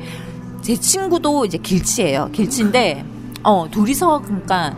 [0.62, 3.04] 제 친구도 이제 길치예요 길치인데
[3.44, 4.76] 어 둘이서 그러니까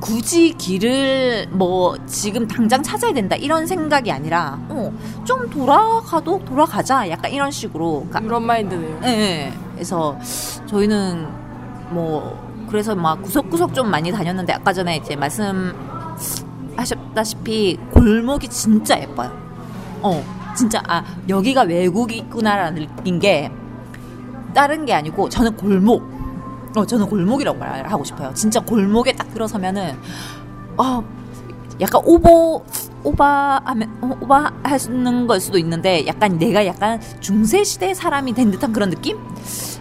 [0.00, 4.90] 굳이 길을 뭐 지금 당장 찾아야 된다 이런 생각이 아니라 어
[5.24, 9.00] 좀 돌아가도 돌아가자 약간 이런 식으로 그러니까 이런 마인드네요.
[9.04, 9.52] 예, 예.
[9.74, 10.18] 그래서
[10.66, 11.28] 저희는
[11.90, 19.30] 뭐 그래서 막 구석구석 좀 많이 다녔는데 아까 전에 이제 말씀하셨다시피 골목이 진짜 예뻐요.
[20.02, 20.24] 어,
[20.56, 23.52] 진짜 아 여기가 외국이구나라는 느낀 게
[24.54, 26.09] 다른 게 아니고 저는 골목.
[26.76, 28.32] 어, 저는 골목이라고 말하고 싶어요.
[28.34, 29.96] 진짜 골목에 딱 들어서면은
[30.76, 31.02] 어
[31.80, 32.62] 약간 오버
[33.02, 38.90] 오바하면 어, 오바하는 걸 수도 있는데 약간 내가 약간 중세 시대 사람이 된 듯한 그런
[38.90, 39.18] 느낌?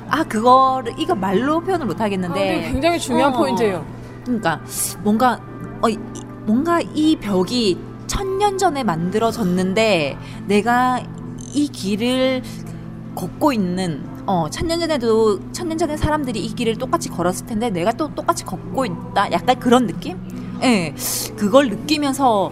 [0.09, 3.85] 아 그거를 이거 말로 표현을 못 아, 하겠는데 근데 굉장히 중요한 어, 포인트예요.
[4.23, 4.59] 그러니까
[5.03, 5.39] 뭔가
[5.81, 5.99] 어 이-
[6.45, 11.01] 뭔가 이 벽이 천년 전에 만들어졌는데 내가
[11.53, 12.41] 이 길을
[13.15, 18.13] 걷고 있는 어 천년 전에도 천년 전에 사람들이 이 길을 똑같이 걸었을 텐데 내가 또
[18.13, 20.19] 똑같이 걷고 있다 약간 그런 느낌?
[20.61, 20.93] 예
[21.35, 22.51] 그걸 느끼면서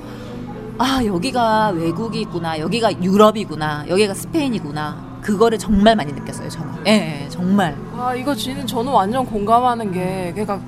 [0.80, 7.78] 아 여기가 외국이구나 여기가 유럽이구나 여기가 스페인이구나 그거를 정말 많이 느꼈어요 저는 예, 예 정말
[7.96, 10.60] 아 이거 지는 저는 완전 공감하는 게 그러니까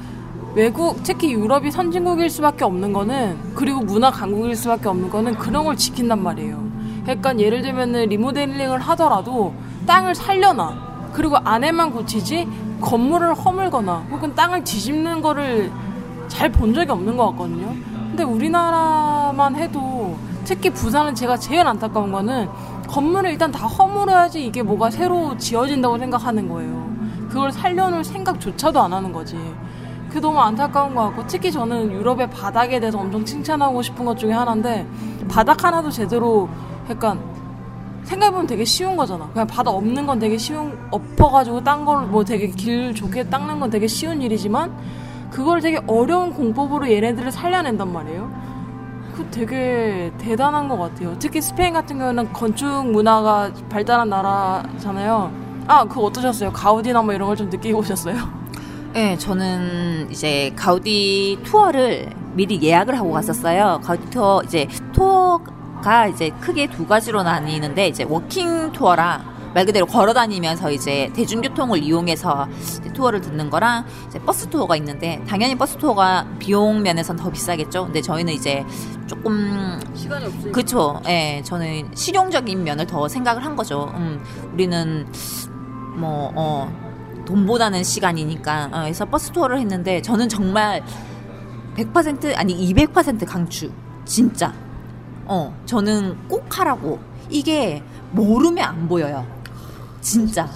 [0.54, 5.76] 외국 특히 유럽이 선진국일 수밖에 없는 거는 그리고 문화 강국일 수밖에 없는 거는 그런 걸
[5.76, 6.70] 지킨단 말이에요.
[7.02, 9.56] 그러니까 예를 들면은 리모델링을 하더라도
[9.88, 10.89] 땅을 살려놔.
[11.14, 12.48] 그리고 안에만 고치지
[12.82, 15.72] 건물을 허물거나 혹은 땅을 뒤집는 거를
[16.28, 17.74] 잘 본 적이 없는 것 같거든요.
[18.10, 22.48] 근데 우리나라만 해도 특히 부산은 제가 제일 안타까운 거는
[22.88, 26.90] 건물을 일단 다 허물어야지 이게 뭐가 새로 지어진다고 생각하는 거예요.
[27.30, 29.38] 그걸 살려놓을 생각조차도 안 하는 거지.
[30.10, 34.32] 그 너무 안타까운 것 같고 특히 저는 유럽의 바닥에 대해서 엄청 칭찬하고 싶은 것 중에
[34.34, 34.88] 하나인데
[35.30, 36.50] 바닥 하나도 제대로
[36.90, 37.20] 약간
[38.10, 39.28] 생각해보면 되게 쉬운 거잖아.
[39.32, 43.70] 그냥 바닥 없는 건 되게 쉬운 엎어가지고 딴 걸 뭐 되게 길 좋게 닦는 건
[43.70, 44.72] 되게 쉬운 일이지만
[45.30, 48.32] 그걸 되게 어려운 공법으로 얘네들을 살려낸단 말이에요.
[49.16, 51.16] 그 되게 대단한 것 같아요.
[51.20, 55.32] 특히 스페인 같은 경우는 건축 문화가 발달한 나라잖아요.
[55.68, 56.52] 아, 그거 어떠셨어요?
[56.52, 58.16] 가우디나 뭐 이런 걸 좀 느끼고 오셨어요?
[58.94, 63.80] 네, 저는 이제 가우디 투어를 미리 예약을 하고 갔었어요.
[63.84, 65.40] 가우디 투어 이제 투어
[65.82, 71.82] 가 이제 크게 두 가지로 나뉘는데 이제 walking 투어랑 말 그대로 걸어 다니면서 이제 대중교통을
[71.82, 77.32] 이용해서 이제 투어를 듣는 거랑 이제 버스 투어가 있는데 당연히 버스 투어가 비용 면에선 더
[77.32, 77.86] 비싸겠죠.
[77.86, 78.64] 근데 저희는 이제
[79.08, 80.52] 조금 시간이 없으니까.
[80.52, 81.02] 그쵸.
[81.08, 83.92] 예, 저는 실용적인 면을 더 생각을 한 거죠.
[83.96, 85.08] 음, 우리는
[85.96, 86.72] 뭐, 어,
[87.26, 88.70] 돈보다는 시간이니까.
[88.72, 90.84] 어, 그래서 버스 투어를 했는데 저는 정말
[91.76, 93.72] 100% 아니 200% 강추.
[94.06, 94.54] 진짜.
[95.30, 97.00] 어, 저는 꼭 하라고.
[97.30, 99.26] 이게 모르면 안 보여요.
[100.02, 100.50] 진짜.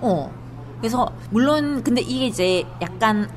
[0.00, 0.30] 어.
[0.80, 3.30] 그래서 물론 근데 이게 이제 약간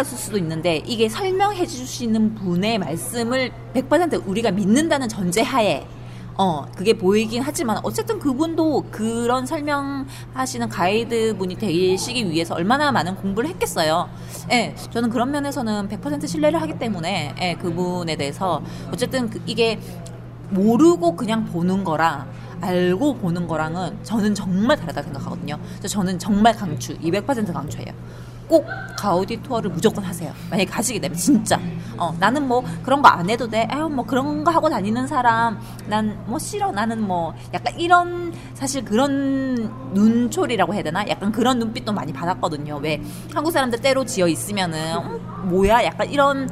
[0.00, 5.86] 있을 수도 있는데 이게 설명해 주시는 분의 말씀을 100% 우리가 믿는다는 전제하에
[6.34, 13.50] 어, 그게 보이긴 하지만 어쨌든 그분도 그런 설명하시는 가이드 분이 되시기 위해서 얼마나 많은 공부를
[13.50, 14.08] 했겠어요.
[14.50, 19.78] 예, 저는 그런 면에서는 100% 신뢰를 하기 때문에 예, 그분에 대해서 어쨌든 그, 이게
[20.52, 22.26] 모르고 그냥 보는 거랑
[22.60, 25.58] 알고 보는 거랑은 저는 정말 다르다 생각하거든요.
[25.78, 27.92] 그래서 저는 정말 강추, 200% 강추해요.
[28.48, 28.66] 꼭
[28.98, 30.30] 가우디 투어를 무조건 하세요.
[30.50, 31.58] 만약에 가시게 되면 진짜.
[31.96, 33.66] 어, 나는 뭐 그런 거 안 해도 돼.
[33.70, 36.70] 아유 뭐 그런 거 하고 다니는 사람 난 뭐 싫어.
[36.70, 41.08] 나는 뭐 약간 이런 사실 그런 눈초리라고 해야 되나?
[41.08, 42.76] 약간 그런 눈빛도 많이 받았거든요.
[42.82, 43.00] 왜
[43.34, 45.84] 한국 사람들 때로 지어 있으면은 음, 뭐야?
[45.84, 46.48] 약간 이런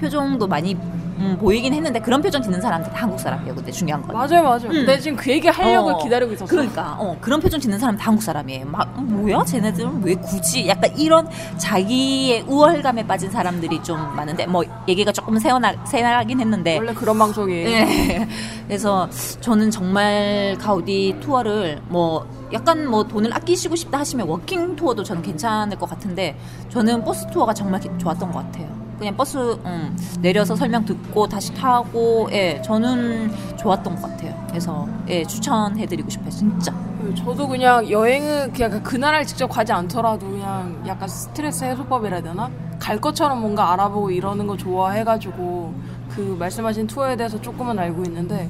[0.00, 0.76] 표정도 많이
[1.22, 3.54] 음, 보이긴 했는데 그런 표정 짓는 사람들 다 한국 사람이에요.
[3.54, 4.16] 근데 중요한 건.
[4.16, 4.66] 맞아요, 맞아요.
[4.70, 4.86] 음.
[4.86, 6.46] 내가 지금 그 얘기 하려고 어, 기다리고 있었어.
[6.46, 8.66] 그러니까 어, 그런 표정 짓는 사람 다 한국 사람이에요.
[8.66, 14.64] 막 어, 뭐야, 쟤네들은 왜 굳이 약간 이런 자기의 우월감에 빠진 사람들이 좀 많은데 뭐
[14.88, 17.68] 얘기가 조금 새어나 새나긴 했는데 원래 그런 방송이에요.
[17.68, 18.28] 네.
[18.66, 19.08] 그래서
[19.40, 25.78] 저는 정말 가우디 투어를 뭐 약간 뭐 돈을 아끼시고 싶다 하시면 walking 투어도 저는 괜찮을
[25.78, 26.36] 것 같은데
[26.68, 28.81] 저는 버스 투어가 정말 기- 좋았던 것 같아요.
[29.02, 34.32] 그냥 버스 음, 내려서 설명 듣고 다시 타고 예 저는 좋았던 것 같아요.
[34.48, 36.72] 그래서 예 추천해드리고 싶어요 진짜.
[37.16, 42.48] 저도 그냥 여행은 그냥 그 나라를 직접 가지 않더라도 그냥 약간 스트레스 해소법이라 해야 되나?
[42.78, 45.74] 갈 것처럼 뭔가 알아보고 이러는 거 좋아해가지고
[46.10, 48.48] 그 말씀하신 투어에 대해서 조금은 알고 있는데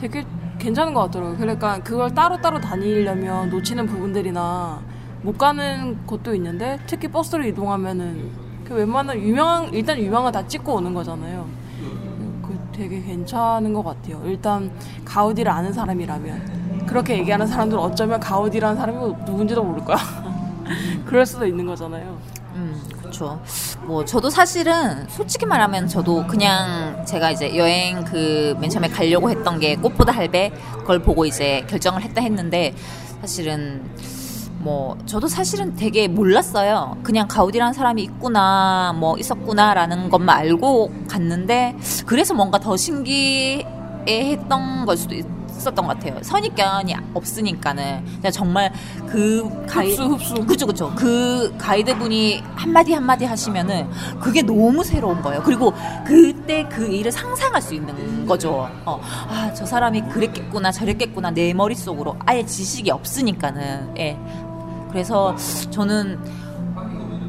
[0.00, 0.24] 되게
[0.58, 1.36] 괜찮은 것 같더라고요.
[1.36, 4.80] 그러니까 그걸 따로따로 다니려면 놓치는 부분들이나
[5.20, 10.94] 못 가는 곳도 있는데 특히 버스로 이동하면은 그 웬만한 유명한 일단 유명한 다 찍고 오는
[10.94, 11.44] 거잖아요.
[12.40, 14.22] 그 되게 괜찮은 것 같아요.
[14.24, 14.70] 일단
[15.04, 19.96] 가우디를 아는 사람이라면 그렇게 얘기하는 사람들은 어쩌면 가우디라는 사람이 누군지도 모를 거야.
[21.04, 22.16] 그럴 수도 있는 거잖아요.
[22.54, 23.42] 음, 그렇죠.
[23.86, 29.58] 뭐 저도 사실은 솔직히 말하면 저도 그냥 제가 이제 여행 그 맨 처음에 가려고 했던
[29.58, 32.76] 게 꽃보다 할배 그걸 보고 이제 결정을 했다 했는데
[33.20, 33.82] 사실은
[34.60, 36.98] 뭐 저도 사실은 되게 몰랐어요.
[37.02, 43.64] 그냥 가우디라는 사람이 있구나, 뭐 있었구나라는 것만 알고 갔는데 그래서 뭔가 더 신기했던
[44.86, 46.18] 걸 수도 있었던 것 같아요.
[46.22, 48.72] 선입견이 없으니까는 그냥 정말
[49.06, 50.34] 그 가이 흡수 흡수.
[50.46, 53.88] 그죠 그죠 그 가이드 분이 한 마디 한 마디 하시면은
[54.20, 55.74] 그게 너무 새로운 거예요 그리고
[56.06, 61.76] 그때 그 일을 상상할 수 있는 거죠 어 아 저 사람이 그랬겠구나 저랬겠구나 내 머릿
[61.76, 64.16] 속으로 아예 지식이 없으니까는 예
[64.90, 65.34] 그래서
[65.70, 66.18] 저는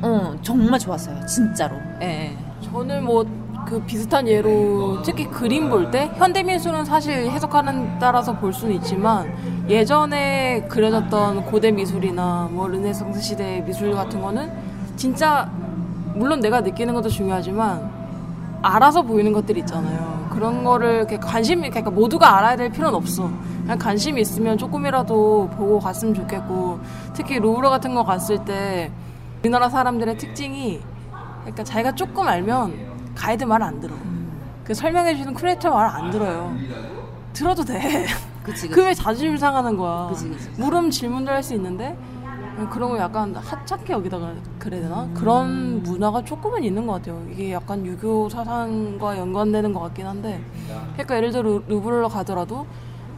[0.01, 2.37] 어 정말 좋았어요 진짜로 예, 예.
[2.71, 8.75] 저는 뭐 그 비슷한 예로 특히 그림 볼 때 현대미술은 사실 해석하는 따라서 볼 수는
[8.75, 9.33] 있지만
[9.69, 14.51] 예전에 그려졌던 고대 미술이나 뭐 르네상스 시대 미술 같은 거는
[14.95, 15.49] 진짜
[16.15, 17.89] 물론 내가 느끼는 것도 중요하지만
[18.61, 20.20] 알아서 보이는 것들이 있잖아요.
[20.31, 23.29] 그런 거를 이렇게 관심이 그러니까 모두가 알아야 될 필요는 없어.
[23.61, 26.79] 그냥 관심이 있으면 조금이라도 보고 갔으면 좋겠고
[27.13, 28.91] 특히 루브르 같은 거 갔을 때
[29.41, 30.81] 우리나라 사람들의 특징이
[31.41, 32.73] 그러니까 자기가 조금 알면
[33.15, 33.93] 가이드 말 안 들어.
[34.63, 36.55] 그 설명해 주는 크리에이터 말 안 들어요.
[37.33, 38.05] 들어도 돼.
[38.43, 40.07] 그치 그치 그왜 자존심 상하는 거야.
[40.09, 40.49] 그치, 그치.
[40.57, 41.95] 물음 질문도 할 수 있는데
[42.69, 45.07] 그런 거 약간 하찮게 여기다가 그래야 되나?
[45.13, 47.23] 그런 문화가 조금은 있는 것 같아요.
[47.31, 50.43] 이게 약간 유교 사상과 연관되는 것 같긴 한데
[50.93, 52.65] 그러니까 예를 들어 루- 루브르로 가더라도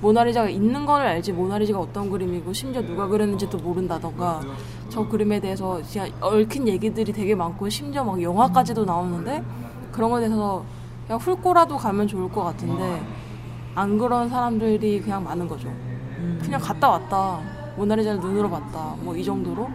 [0.01, 4.41] 모나리자가 있는 걸 알지 모나리자가 어떤 그림이고 심지어 누가 그렸는지도 모른다던가
[4.89, 9.43] 저 그림에 대해서 진짜 얽힌 얘기들이 되게 많고 심지어 막 영화까지도 나오는데
[9.91, 10.63] 그런 거에 대해서
[11.07, 13.01] 그냥 훑고라도 가면 좋을 것 같은데
[13.75, 15.69] 안 그런 사람들이 그냥 많은 거죠.
[16.41, 17.39] 그냥 갔다 왔다.
[17.75, 18.93] 모나리자를 눈으로 봤다.
[19.01, 19.69] 뭐 이 정도로.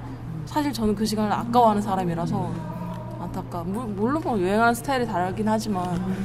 [0.47, 2.51] 사실 저는 그 시간을 아까워하는 사람이라서
[3.21, 3.63] 안타까.
[3.65, 5.85] 물- 물론 뭐 여행하는 스타일이 다르긴 하지만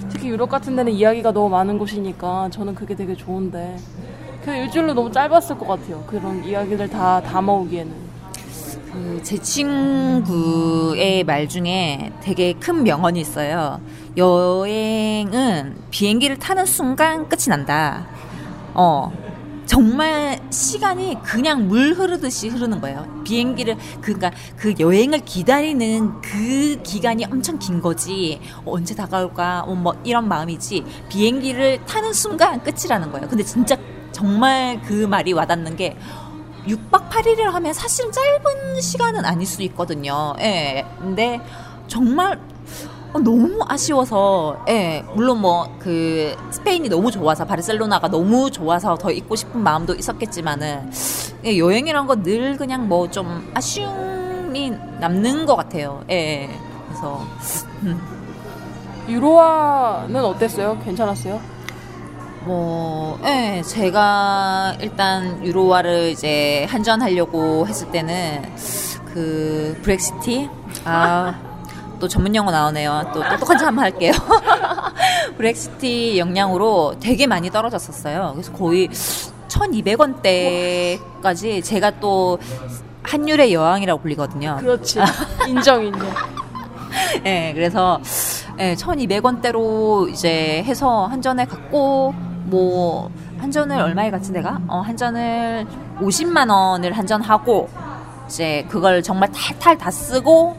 [0.09, 3.77] 특히 유럽 같은 데는 이야기가 너무 많은 곳이니까 저는 그게 되게 좋은데
[4.43, 6.03] 그냥 일주일로 너무 짧았을 것 같아요.
[6.07, 8.03] 그런 이야기를 다 담아오기에는.
[8.93, 13.79] 그 제 친구의 말 중에 되게 큰 명언이 있어요.
[14.17, 18.05] 여행은 비행기를 타는 순간 끝이 난다.
[18.73, 19.11] 어.
[19.65, 23.21] 정말 시간이 그냥 물 흐르듯이 흐르는 거예요.
[23.23, 28.39] 비행기를 그러니까 그 여행을 기다리는 그 기간이 엄청 긴 거지.
[28.65, 29.61] 어, 언제 다가올까?
[29.61, 30.83] 어, 뭐 이런 마음이지.
[31.09, 33.27] 비행기를 타는 순간 끝이라는 거예요.
[33.27, 33.77] 근데 진짜
[34.11, 35.97] 정말 그 말이 와닿는 게
[36.67, 40.33] 6박 8일을 하면 사실 짧은 시간은 아닐 수 있거든요.
[40.39, 40.85] 예.
[40.99, 41.41] 근데
[41.87, 42.39] 정말
[43.13, 45.03] 어, 너무 아쉬워서, 예.
[45.13, 50.91] 물론 뭐, 그, 스페인이 너무 좋아서, 바르셀로나가 너무 좋아서 더 있고 싶은 마음도 있었겠지만은,
[51.45, 56.03] 예, 여행이란 건 늘 그냥 뭐 좀 아쉬움이 남는 것 같아요.
[56.09, 56.49] 예, 예.
[56.87, 57.21] 그래서
[57.83, 57.99] 음,
[59.07, 60.79] 유로화는 어땠어요?
[60.83, 61.39] 괜찮았어요?
[62.45, 68.41] 뭐, 예, 제가 일단 유로화를 이제 한전하려고 했을 때는
[69.13, 70.49] 그 브렉시티
[70.85, 71.35] 아.
[72.03, 73.11] 또 전문 용어 나오네요.
[73.13, 74.11] 또 똑똑한 한번 할게요.
[75.37, 78.31] 브렉시티 영향으로 되게 많이 떨어졌었어요.
[78.33, 78.89] 그래서 거의
[79.47, 82.39] 1200원대까지 제가 또
[83.03, 84.57] 환율의 여왕이라고 불리거든요.
[84.59, 84.99] 그렇지.
[85.47, 86.09] 인정, 인정.
[87.25, 88.01] 예, 그래서
[88.59, 92.13] 예, 1200원대로 이제 해서 한전에 갔고
[92.47, 94.59] 뭐 한전을 얼마에 갔지 내가?
[94.67, 95.65] 어, 한전을
[96.01, 97.69] 50만 원을 한전하고
[98.27, 100.57] 이제 그걸 정말 탈탈 다 쓰고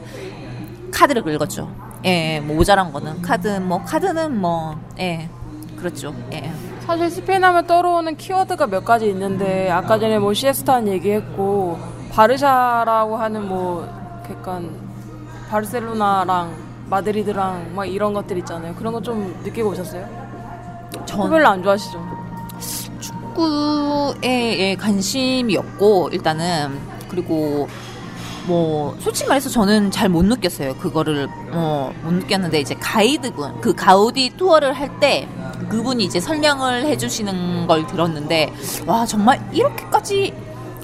[0.95, 1.69] 카드를 긁었죠.
[2.05, 5.29] 예, 뭐 모자란 거는 카드 뭐 카드는 뭐 예.
[5.77, 6.15] 그렇죠.
[6.33, 6.51] 예.
[6.87, 11.79] 사실 스페인 하면 떠오르는 키워드가 몇 가지 있는데 아까 전에 뭐 시에스타는 얘기했고
[12.13, 13.87] 바르샤라고 하는 뭐
[14.31, 14.71] 약간
[15.51, 16.55] 바르셀로나랑
[16.89, 18.75] 마드리드랑 막 이런 것들 있잖아요.
[18.75, 20.07] 그런 거 좀 느끼고 오셨어요?
[21.07, 21.99] 전 별로 안 좋아하시죠?
[23.01, 26.79] 축구에 예, 관심이 없고 일단은
[27.09, 27.67] 그리고
[28.47, 30.75] 뭐 솔직히 말해서 저는 잘 못 느꼈어요.
[30.77, 35.29] 그거를 어, 못 느꼈는데 이제 가이드분 그 가우디 투어를 할 때
[35.71, 38.53] 그분이 이제 설명을 해주시는 걸 들었는데
[38.87, 40.33] 와 정말 이렇게까지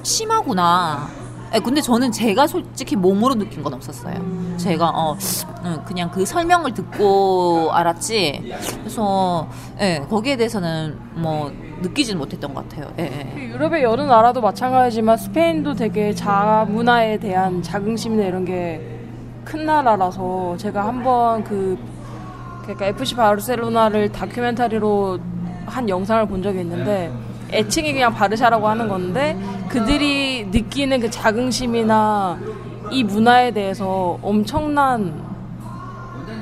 [0.03, 1.09] 심하구나.
[1.55, 4.15] 예, 근데 저는 제가 솔직히 몸으로 느낀 건 없었어요.
[4.57, 5.17] 제가 어
[5.65, 8.53] 음, 그냥 그 설명을 듣고 알았지.
[8.81, 9.49] 그래서
[9.81, 11.51] 예, 거기에 대해서는 뭐
[11.83, 12.93] 느끼지는 못했던 것 같아요.
[12.99, 13.49] 예, 예.
[13.49, 19.01] 유럽의 여러 나라도 마찬가지지만 스페인도 되게 자 문화에 대한 자긍심이나 이런 게
[19.51, 21.77] 큰 나라라서 제가 한번 그
[22.63, 25.19] 그러니까 FC 바르셀로나를 다큐멘터리로
[25.67, 27.11] 한 영상을 본 적이 있는데
[27.53, 32.39] 애칭이 그냥 바르샤라고 하는 건데 그들이 느끼는 그 자긍심이나
[32.91, 35.29] 이 문화에 대해서 엄청난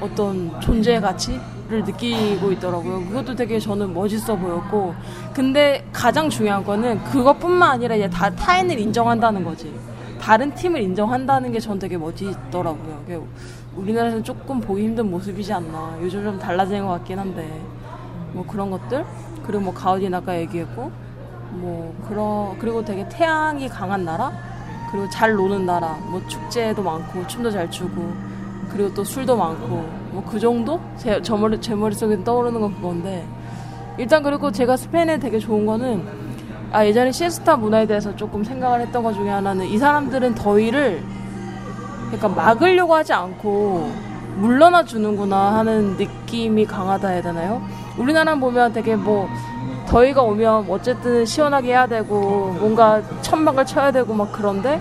[0.00, 3.04] 어떤 존재 가치를 느끼고 있더라고요.
[3.06, 4.94] 그것도 되게 저는 멋있어 보였고,
[5.34, 9.72] 근데 가장 중요한 거는 그것뿐만 아니라 이제 다 타인을 인정한다는 거지.
[10.20, 13.26] 다른 팀을 인정한다는 게 전 되게 멋있더라고요.
[13.76, 15.96] 우리나라에서는 조금 보기 힘든 모습이지 않나.
[16.00, 17.60] 요즘 좀 달라진 것 같긴 한데,
[18.32, 19.04] 뭐 그런 것들
[19.48, 20.92] 그리고 뭐 가우디는 아까 얘기했고,
[21.50, 24.30] 뭐 그런 그리고 되게 태양이 강한 나라,
[24.92, 28.12] 그리고 잘 노는 나라, 뭐 축제도 많고 춤도 잘 추고.
[28.70, 29.66] 그리고 또 술도 많고
[30.12, 30.78] 뭐 그 정도?
[30.98, 33.26] 제, 저 머리, 제 머릿속에 떠오르는 건 그건데
[33.96, 36.04] 일단 그리고 제가 스페인에 되게 좋은 거는
[36.70, 41.02] 아 예전에 시에스타 문화에 대해서 조금 생각을 했던 것 중에 하나는 이 사람들은 더위를
[42.12, 43.90] 약간 막으려고 하지 않고
[44.36, 47.62] 물러나 주는구나 하는 느낌이 강하다 해야 되나요?
[47.98, 49.28] 우리나라 보면 되게 뭐
[49.88, 54.80] 더위가 오면 어쨌든 시원하게 해야 되고 뭔가 천막을 쳐야 되고 막 그런데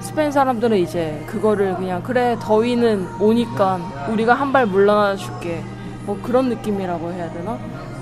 [0.00, 3.78] 스페인 사람들은 이제 그거를 그냥 그래 더위는 오니까
[4.10, 5.62] 우리가 한 발 물러나 줄게
[6.04, 7.52] 뭐 그런 느낌이라고 해야 되나?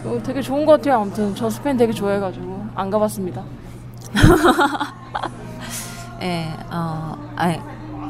[0.04, 1.00] 어, 되게 좋은 것 같아요.
[1.02, 3.42] 아무튼 저 스페인 되게 좋아해가지고 안 가봤습니다.
[6.22, 7.58] 예, 어, 아니,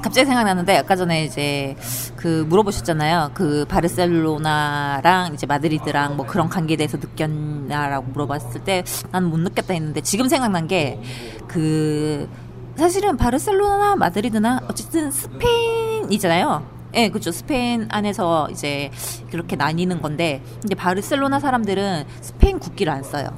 [0.03, 1.77] 갑자기 생각났는데 아까 전에 이제
[2.17, 3.31] 그 물어보셨잖아요.
[3.35, 10.01] 그 바르셀로나랑 이제 마드리드랑 뭐 그런 관계에 대해서 느꼈냐라고 물어봤을 때 난 못 느꼈다 했는데
[10.01, 11.01] 지금 생각난 게
[11.49, 12.29] 그
[12.77, 16.67] 사실은 바르셀로나 마드리드나 어쨌든 스페인이잖아요.
[16.95, 17.31] 예, 그렇죠.
[17.31, 18.91] 스페인 안에서 이제
[19.31, 23.29] 그렇게 나뉘는 건데 근데 바르셀로나 사람들은 스페인 국기를 안 써요.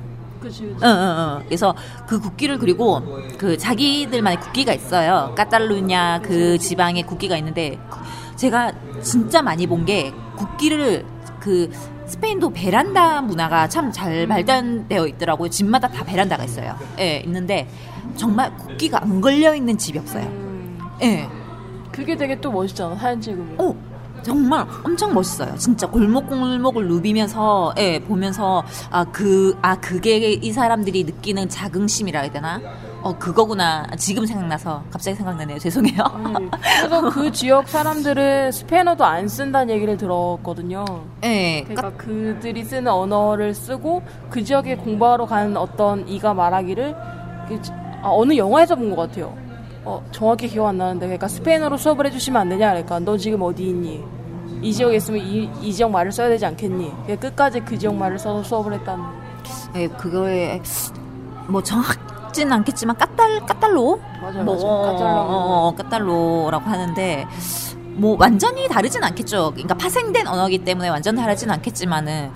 [0.45, 1.43] 그치, 응, 응, 응.
[1.47, 1.75] 그래서
[2.07, 3.01] 그 국기를 그리고
[3.39, 5.35] 그 자기들만의 국기가 있어요.
[5.37, 7.79] 까탈루냐 그 지방의 국기가 있는데
[8.37, 11.05] 제가 진짜 많이 본 게 국기를
[11.41, 11.71] 그
[12.07, 15.49] 스페인도 베란다 문화가 참 잘 발달되어 있더라고요.
[15.49, 16.77] 집마다 다 베란다가 있어요.
[16.99, 17.69] 예, 있는데
[18.17, 20.25] 정말 국기가 안 걸려 있는 집이 없어요.
[20.25, 21.29] 음, 예.
[21.93, 23.61] 그게 되게 또 멋있잖아 사진 찍으면.
[23.61, 23.75] 오,
[24.25, 25.55] 정말 엄청 멋있어요.
[25.57, 32.61] 진짜 골목골목을 누비면서, 예, 보면서, 아, 그, 아, 그게 이 사람들이 느끼는 자긍심이라 해야 되나?
[33.03, 33.87] 어, 그거구나.
[33.99, 35.59] 지금 생각나서 갑자기 생각나네요.
[35.59, 36.03] 죄송해요.
[36.05, 40.85] 아니, 그래서 그 지역 사람들은 스페인어도 안 쓴다는 얘기를 들었거든요.
[41.23, 46.97] 예, 그러니까 그들이 쓰는 언어를 쓰고 그 지역에 공부하러 가는 어떤 이가 말하기를
[47.49, 47.73] 그 지-
[48.03, 49.37] 아, 어느 영화에서 본 것 같아요.
[49.85, 53.69] 어, 정확히 기억 안 나는데 그러니까 스페인어로 수업을 해주시면 안 되냐 그러니까 너 지금 어디
[53.69, 54.03] 있니?
[54.63, 56.91] 이 지역에 있으면 이, 이 지역 말을 써야 되지 않겠니?
[57.03, 59.05] 그러니까 끝까지 그 지역 말을 써서 수업을 했다는.
[59.77, 60.63] 예, 그거에,
[61.49, 64.01] 뭐 정확지는 않겠지만, 까딸, 까딸로?
[64.23, 64.83] 맞아요, 뭐, 맞아요.
[64.83, 65.31] 까탈라고.
[65.31, 67.27] 어, 어, 까딸로라고 하는데,
[67.97, 69.51] 뭐 완전히 다르진 않겠죠.
[69.51, 72.31] 그러니까 파생된 언어기 때문에 완전 다르진 않겠지만은,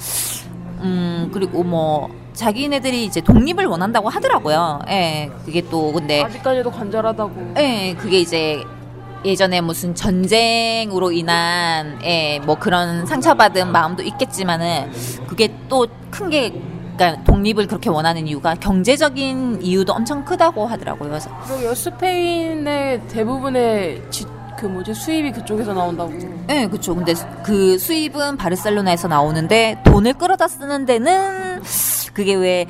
[0.80, 4.80] 음, 그리고 뭐, 자기네들이 이제 독립을 원한다고 하더라고요.
[4.88, 7.54] 예, 그게 또 근데 아직까지도 간절하다고.
[7.58, 8.62] 예, 그게 이제
[9.24, 14.90] 예전에 무슨 전쟁으로 인한 예, 뭐 그런 상처받은 마음도 있겠지만은
[15.26, 16.52] 그게 또 큰 게
[16.96, 21.10] 그러니까 독립을 그렇게 원하는 이유가 경제적인 이유도 엄청 크다고 하더라고요.
[21.10, 24.24] 그래서 그리고 스페인의 대부분의 지,
[24.58, 26.12] 그 뭐지 수입이 그쪽에서 나온다고.
[26.48, 26.94] 네, 그렇죠.
[26.96, 27.14] 근데
[27.44, 31.62] 그 수입은 바르셀로나에서 나오는데 돈을 끌어다 쓰는 데는
[32.18, 32.66] 그게 왜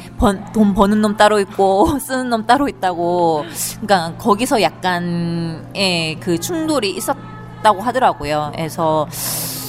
[0.53, 3.45] 돈 버는 놈 따로 있고 쓰는 놈 따로 있다고.
[3.81, 8.53] 그러니까 거기서 약간 예, 그 충돌이 있었다고 하더라고요.
[8.55, 9.09] 그래서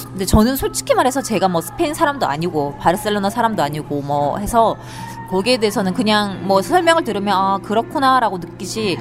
[0.09, 4.75] 근데 저는 솔직히 말해서 제가 뭐 스페인 사람도 아니고 바르셀로나 사람도 아니고 뭐 해서
[5.29, 8.97] 거기에 대해서는 그냥 뭐 설명을 들으면 아 그렇구나라고 느끼지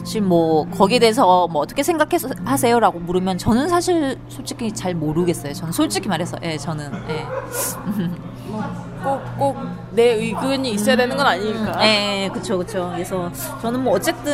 [0.00, 5.52] 사실 뭐 거기에 대해서 뭐 어떻게 생각해서 하세요라고 물으면 저는 사실 솔직히 잘 모르겠어요.
[5.52, 7.26] 저는 솔직히 말해서 예 저는 예.
[9.04, 9.56] 꼭꼭
[9.92, 11.86] 내 의견이 있어야 되는 건 아니니까.
[11.86, 12.90] 예, 그쵸 그쵸.
[12.94, 13.30] 그래서
[13.60, 14.32] 저는 뭐 어쨌든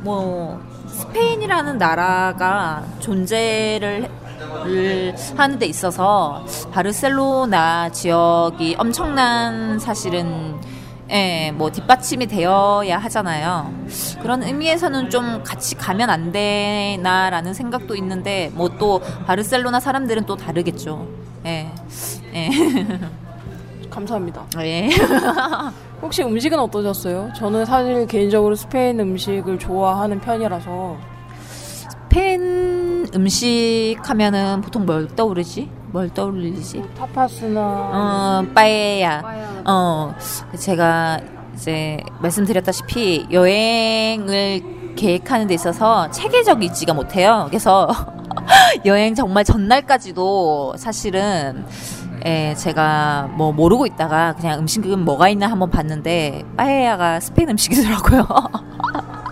[0.00, 4.08] 뭐 스페인이라는 나라가 존재를
[5.36, 10.54] 하는 데 있어서 바르셀로나 지역이 엄청난 사실은
[11.10, 13.72] 예, 뭐 뒷받침이 되어야 하잖아요.
[14.20, 21.08] 그런 의미에서는 좀 같이 가면 안 되나라는 생각도 있는데 뭐 또 바르셀로나 사람들은 또 다르겠죠.
[21.46, 21.68] 예.
[22.34, 22.48] 예.
[23.90, 24.46] 감사합니다.
[24.60, 24.88] 예.
[26.02, 27.30] 혹시 음식은 어떠셨어요?
[27.34, 30.96] 저는 사실 개인적으로 스페인 음식을 좋아하는 편이라서
[31.48, 35.68] 스페인 음식 하면은 보통 뭘 떠오르지?
[35.90, 36.82] 뭘 떠올리지?
[36.96, 39.22] 타파스나 어, 빠에야.
[39.64, 40.14] 어,
[40.58, 41.20] 제가
[41.54, 47.46] 이제 말씀드렸다시피 여행을 계획하는 데 있어서 체계적이지가 못해요.
[47.48, 47.88] 그래서
[48.84, 51.64] 여행 정말 전날까지도 사실은
[52.26, 58.26] 예, 제가 뭐 모르고 있다가 그냥 음식은 뭐가 있나 한번 봤는데 빠에야가 스페인 음식이더라고요.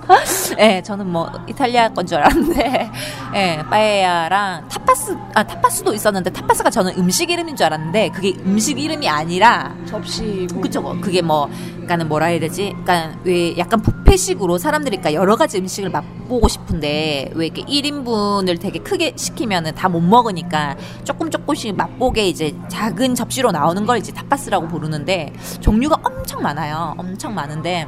[0.59, 2.91] 예, 저는 뭐 이탈리아 건 줄 알았는데,
[3.35, 9.09] 예, 빠에야랑 타파스, 아, 타파스도 있었는데, 타파스가 저는 음식 이름인 줄 알았는데, 그게 음식 이름이
[9.09, 10.47] 아니라, 접시.
[10.53, 10.63] 뭐.
[10.63, 12.71] 그쵸, 그게 뭐, 그니까는 뭐라 해야 되지?
[12.75, 18.79] 그니까 왜 약간 뷔페식으로 사람들이 그러니까 여러 가지 음식을 맛보고 싶은데, 왜 이렇게 1인분을 되게
[18.79, 24.69] 크게 시키면은 다 못 먹으니까 조금 조금씩 맛보게 이제 작은 접시로 나오는 걸 이제 타파스라고
[24.69, 26.95] 부르는데, 종류가 엄청 많아요.
[26.99, 27.87] 엄청 많은데,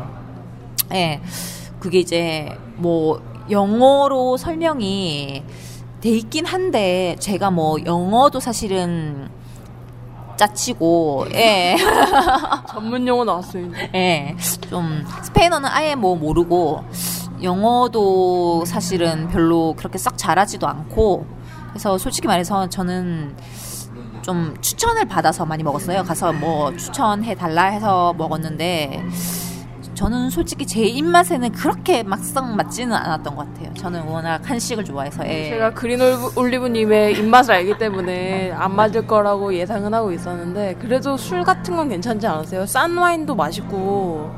[0.95, 1.21] 예.
[1.81, 5.43] 그게 이제 뭐 영어로 설명이
[6.01, 9.29] 돼 있긴 한데 제가 뭐 영어도 사실은
[10.37, 11.77] 짜치고 예.
[12.71, 13.79] 전문 용어 나왔습니다.
[13.95, 14.37] 예.
[14.71, 16.85] 좀 스페인어는 아예 뭐 모르고
[17.43, 21.27] 영어도 사실은 별로 그렇게 썩 잘하지도 않고
[21.71, 23.37] 그래서 솔직히 말해서 저는
[24.23, 26.05] 좀 추천을 받아서 많이 먹었어요.
[26.05, 29.03] 가서 뭐 추천해 달라 해서 먹었는데
[29.99, 33.75] 저는 솔직히 제 입맛에는 그렇게 막상 맞지는 않았던 것 같아요.
[33.75, 35.27] 저는 워낙 한식을 좋아해서.
[35.27, 35.49] 예.
[35.51, 35.99] 제가 그린
[36.37, 42.29] 올리브님의 입맛을 알기 때문에 안 맞을 거라고 예상은 하고 있었는데 그래도 술 같은 건 괜찮지
[42.29, 42.65] 않았어요?
[42.67, 44.33] 싼 와인도 맛있고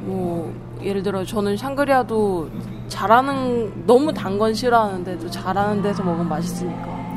[0.00, 0.52] 뭐
[0.82, 2.50] 예를 들어 저는 샹그리아도
[2.88, 7.14] 잘하는 너무 단 건 싫어하는데도 잘하는 데서 먹으면 맛있으니까.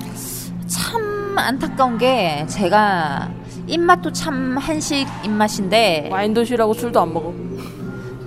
[0.68, 3.32] 참 안타까운 게 제가
[3.66, 7.34] 입맛도 참 한식 입맛인데 와인도 싫어하고 술도 안 먹어.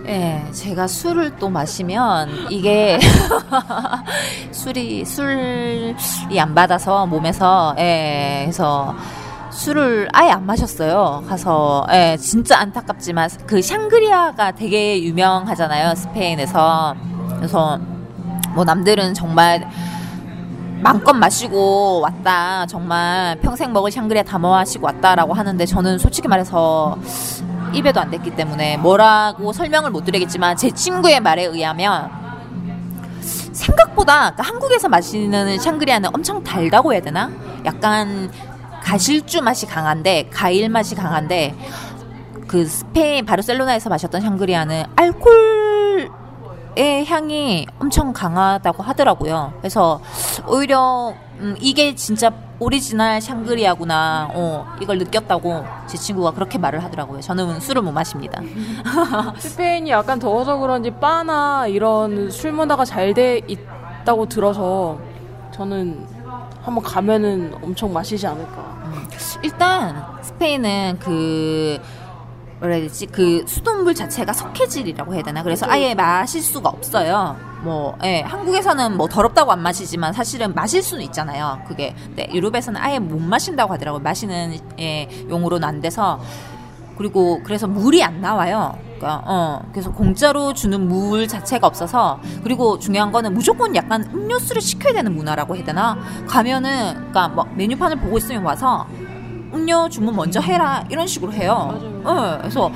[0.06, 2.98] 예, 제가 술을 또 마시면 이게
[4.50, 8.94] 술이 술이 안 받아서 몸에서 예, 그래서
[9.50, 11.22] 술을 아예 안 마셨어요.
[11.28, 15.94] 가서 예, 진짜 안타깝지만 그 샹그리아가 되게 유명하잖아요.
[15.94, 16.96] 스페인에서.
[17.36, 17.78] 그래서
[18.54, 19.68] 뭐 남들은 정말
[20.80, 22.66] 마음껏 마시고 왔다.
[22.66, 26.96] 정말 평생 먹을 샹그리아 다 마시고 왔다라고 하는데 저는 솔직히 말해서
[27.74, 32.10] 입에도 안 댔기 때문에 뭐라고 설명을 못 드리겠지만 제 친구의 말에 의하면
[33.52, 37.30] 생각보다 그러니까 한국에서 마시는 샹그리아는 엄청 달다고 해야 되나?
[37.64, 38.30] 약간
[38.82, 41.54] 가실주 맛이 강한데 가일 맛이 강한데
[42.48, 45.71] 그 스페인 바르셀로나에서 마셨던 샹그리아는 알코올
[46.74, 49.52] 의 향이 엄청 강하다고 하더라고요.
[49.58, 50.00] 그래서
[50.48, 54.30] 오히려 음, 이게 진짜 오리지널 샹그리아구나.
[54.32, 57.20] 어, 이걸 느꼈다고 제 친구가 그렇게 말을 하더라고요.
[57.20, 58.40] 저는 술을 못 마십니다.
[59.38, 64.98] 스페인이 약간 더워서 그런지 바나 이런 술 문화가 잘 돼 있다고 들어서
[65.50, 66.06] 저는
[66.62, 68.60] 한번 가면은 엄청 마시지 않을까.
[68.84, 69.08] 음,
[69.42, 71.78] 일단 스페인은 그
[72.62, 73.06] 뭐라 해야 되지?
[73.06, 75.42] 그 수돗물 자체가 석회질이라고 해야 되나?
[75.42, 77.36] 그래서 아예 마실 수가 없어요.
[77.62, 81.60] 뭐, 예, 한국에서는 뭐 더럽다고 안 마시지만 사실은 마실 수는 있잖아요.
[81.66, 81.94] 그게.
[82.06, 84.00] 근데 유럽에서는 아예 못 마신다고 하더라고요.
[84.00, 86.20] 마시는, 예, 용으로는 안 돼서.
[86.96, 88.78] 그리고 그래서 물이 안 나와요.
[88.96, 94.92] 그러니까 어 그래서 공짜로 주는 물 자체가 없어서 그리고 중요한 거는 무조건 약간 음료수를 시켜야
[94.92, 95.98] 되는 문화라고 해야 되나?
[96.28, 98.86] 가면은 그러니까 뭐 메뉴판을 보고 있으면 와서
[99.54, 101.78] 음료 주문 먼저 해라 이런 식으로 해요.
[102.04, 102.70] 어, 그래서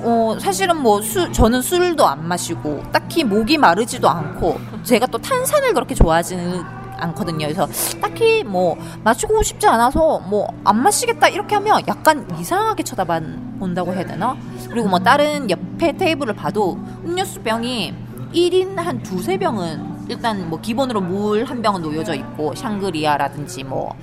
[0.00, 5.74] 어, 사실은 뭐 술, 저는 술도 안 마시고, 딱히 목이 마르지도 않고, 제가 또 탄산을
[5.74, 6.62] 그렇게 좋아하지는
[6.98, 7.46] 않거든요.
[7.46, 7.66] 그래서
[8.00, 14.36] 딱히 뭐 마시고 싶지 않아서 뭐 안 마시겠다 이렇게 하면 약간 이상하게 쳐다본다고 해야 되나?
[14.68, 17.94] 그리고 뭐 다른 옆에 테이블을 봐도 음료수 병이
[18.34, 23.94] 1인 한 두세 병은 일단 뭐 기본으로 물 한 병은 놓여져 있고, 샹그리아라든지 뭐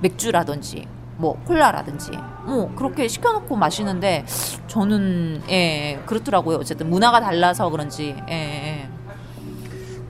[0.00, 0.86] 맥주라든지
[1.16, 2.10] 뭐 콜라라든지
[2.44, 4.24] 뭐 그렇게 시켜놓고 마시는데
[4.66, 8.88] 저는 예 그렇더라고요 어쨌든 문화가 달라서 그런지 예, 예.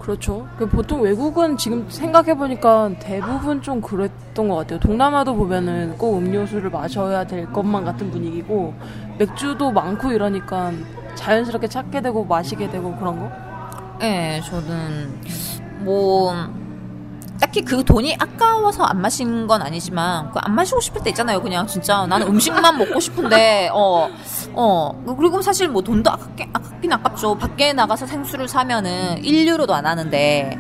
[0.07, 0.47] 그렇죠.
[0.57, 4.79] 그 보통 외국은 지금 생각해보니까 대부분 좀 그랬던 것 같아요.
[4.79, 8.73] 동남아도 보면은 꼭 음료수를 마셔야 될 것만 같은 분위기고,
[9.19, 10.71] 맥주도 많고 이러니까
[11.17, 13.33] 자연스럽게 찾게 되고 마시게 되고 그런 거?
[14.03, 15.13] 예, 저는
[15.81, 16.33] 뭐
[17.41, 21.43] 딱히 그 돈이 아까워서 안 마신 건 아니지만 그 안 마시고 싶을 때 있잖아요.
[21.43, 24.09] 그냥 진짜 나는 음식만 먹고 싶은데 어
[24.55, 27.37] 어, 그리고 사실 뭐 돈도 아깝게, 아깝긴 아깝죠.
[27.37, 30.59] 밖에 나가서 생수를 사면은 1유로도 안 하는데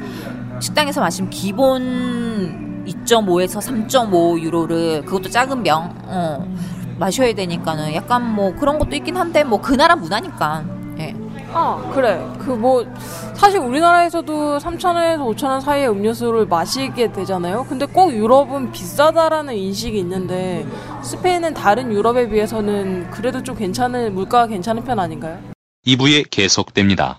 [0.61, 6.47] 식당에서 마시면 기본 2.5에서 3.5 유로를 그것도 작은 병 어,
[6.99, 10.76] 마셔야 되니까는 약간 뭐 그런 것도 있긴 한데 뭐 그 나라 문화니까.
[11.57, 11.59] 예.
[11.59, 12.23] 아, 그래.
[12.39, 12.85] 그 뭐,
[13.35, 17.67] 사실 우리나라에서도 3,000원에서 5,000원 사이의 음료수를 마시게 되잖아요.
[17.69, 20.67] 근데 꼭 유럽은 비싸다라는 인식이 있는데,
[21.03, 25.39] 스페인은 다른 유럽에 비해서는 그래도 좀 괜찮은, 물가가 괜찮은 편 아닌가요?
[25.87, 27.19] 2부에 계속됩니다.